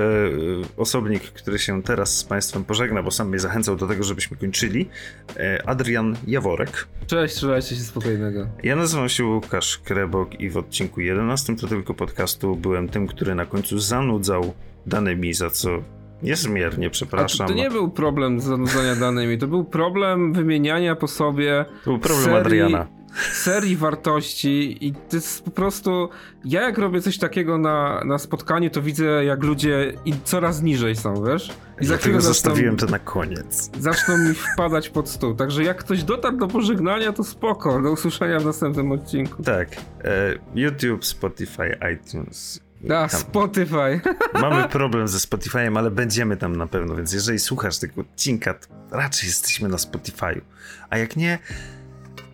osobnik, 0.77 1.23
który 1.23 1.59
się 1.59 1.83
teraz 1.83 2.17
z 2.17 2.23
Państwem 2.23 2.63
pożegna, 2.63 3.03
bo 3.03 3.11
sam 3.11 3.29
mnie 3.29 3.39
zachęcał 3.39 3.75
do 3.75 3.87
tego, 3.87 4.03
żebyśmy 4.03 4.37
kończyli. 4.37 4.89
E, 5.35 5.69
Adrian 5.69 6.15
Jaworek. 6.27 6.87
Cześć, 7.07 7.35
trzymajcie 7.35 7.75
się 7.75 7.81
spokojnego. 7.81 8.47
Ja 8.63 8.75
nazywam 8.75 9.09
się 9.09 9.25
Łukasz 9.25 9.77
Krebok 9.77 10.39
i 10.39 10.49
w 10.49 10.57
odcinku 10.57 11.01
11 11.01 11.55
to 11.55 11.67
tylko 11.67 11.93
podcastu 11.93 12.55
byłem 12.55 12.89
tym, 12.89 13.07
który 13.07 13.35
na 13.35 13.45
końcu 13.45 13.79
zanudzał 13.79 14.53
danymi, 14.85 15.33
za 15.33 15.49
co 15.49 15.96
Niezmiernie, 16.23 16.89
przepraszam. 16.89 17.47
To, 17.47 17.53
to, 17.53 17.59
nie 17.59 17.69
był 17.69 17.89
problem 17.89 18.39
zanudzania 18.39 18.95
danymi, 18.95 19.37
to 19.37 19.47
był 19.47 19.63
problem 19.63 20.33
wymieniania 20.33 20.95
po 20.95 21.07
sobie. 21.07 21.65
To 21.83 21.91
był 21.91 21.99
problem 21.99 22.23
serii, 22.23 22.39
Adriana. 22.39 22.87
Serii 23.31 23.75
wartości 23.75 24.87
i 24.87 24.93
to 24.93 25.15
jest 25.15 25.45
po 25.45 25.51
prostu. 25.51 26.09
Ja 26.45 26.61
jak 26.61 26.77
robię 26.77 27.01
coś 27.01 27.17
takiego 27.17 27.57
na, 27.57 28.03
na 28.05 28.17
spotkaniu, 28.17 28.69
to 28.69 28.81
widzę 28.81 29.05
jak 29.05 29.43
ludzie 29.43 29.93
i 30.05 30.13
coraz 30.23 30.61
niżej 30.61 30.95
są, 30.95 31.23
wiesz? 31.23 31.51
I 31.81 31.85
za 31.85 31.97
chwilę 31.97 32.21
zostawiłem 32.21 32.73
zaczną, 32.73 32.87
to 32.87 32.91
na 32.91 32.99
koniec. 32.99 33.71
Zaczną 33.79 34.17
mi 34.17 34.33
wpadać 34.33 34.89
pod 34.89 35.09
stół. 35.09 35.35
Także 35.35 35.63
jak 35.63 35.77
ktoś 35.77 36.03
dotarł 36.03 36.37
do 36.37 36.47
pożegnania, 36.47 37.13
to 37.13 37.23
spoko. 37.23 37.81
Do 37.81 37.91
usłyszenia 37.91 38.39
w 38.39 38.45
następnym 38.45 38.91
odcinku. 38.91 39.43
Tak. 39.43 39.69
E, 40.03 40.33
YouTube, 40.55 41.05
Spotify, 41.05 41.77
iTunes 41.93 42.66
a, 42.95 43.09
Spotify. 43.09 44.01
Mamy 44.41 44.69
problem 44.69 45.07
ze 45.07 45.17
Spotify'em, 45.17 45.77
ale 45.77 45.91
będziemy 45.91 46.37
tam 46.37 46.55
na 46.55 46.67
pewno, 46.67 46.95
więc 46.95 47.13
jeżeli 47.13 47.39
słuchasz 47.39 47.77
tego 47.77 48.01
odcinka, 48.01 48.53
to 48.53 48.67
raczej 48.91 49.27
jesteśmy 49.27 49.69
na 49.69 49.77
Spotify'u. 49.77 50.41
A 50.89 50.97
jak 50.97 51.15
nie, 51.15 51.39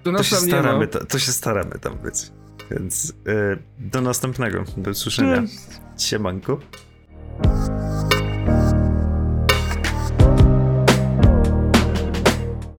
to, 0.04 0.12
to 0.12 0.24
się, 0.24 0.36
staramy, 0.36 0.88
to, 0.88 1.06
to, 1.06 1.20
się 1.20 1.32
staramy 1.32 1.80
tam 1.82 1.98
być. 1.98 2.32
Więc 2.72 3.14
yy, 3.26 3.58
do 3.80 4.02
następnego. 4.02 4.64
Do 4.78 4.92
usłyszenia. 4.92 5.42
Cześć. 5.42 5.58
Siemanko. 5.98 6.60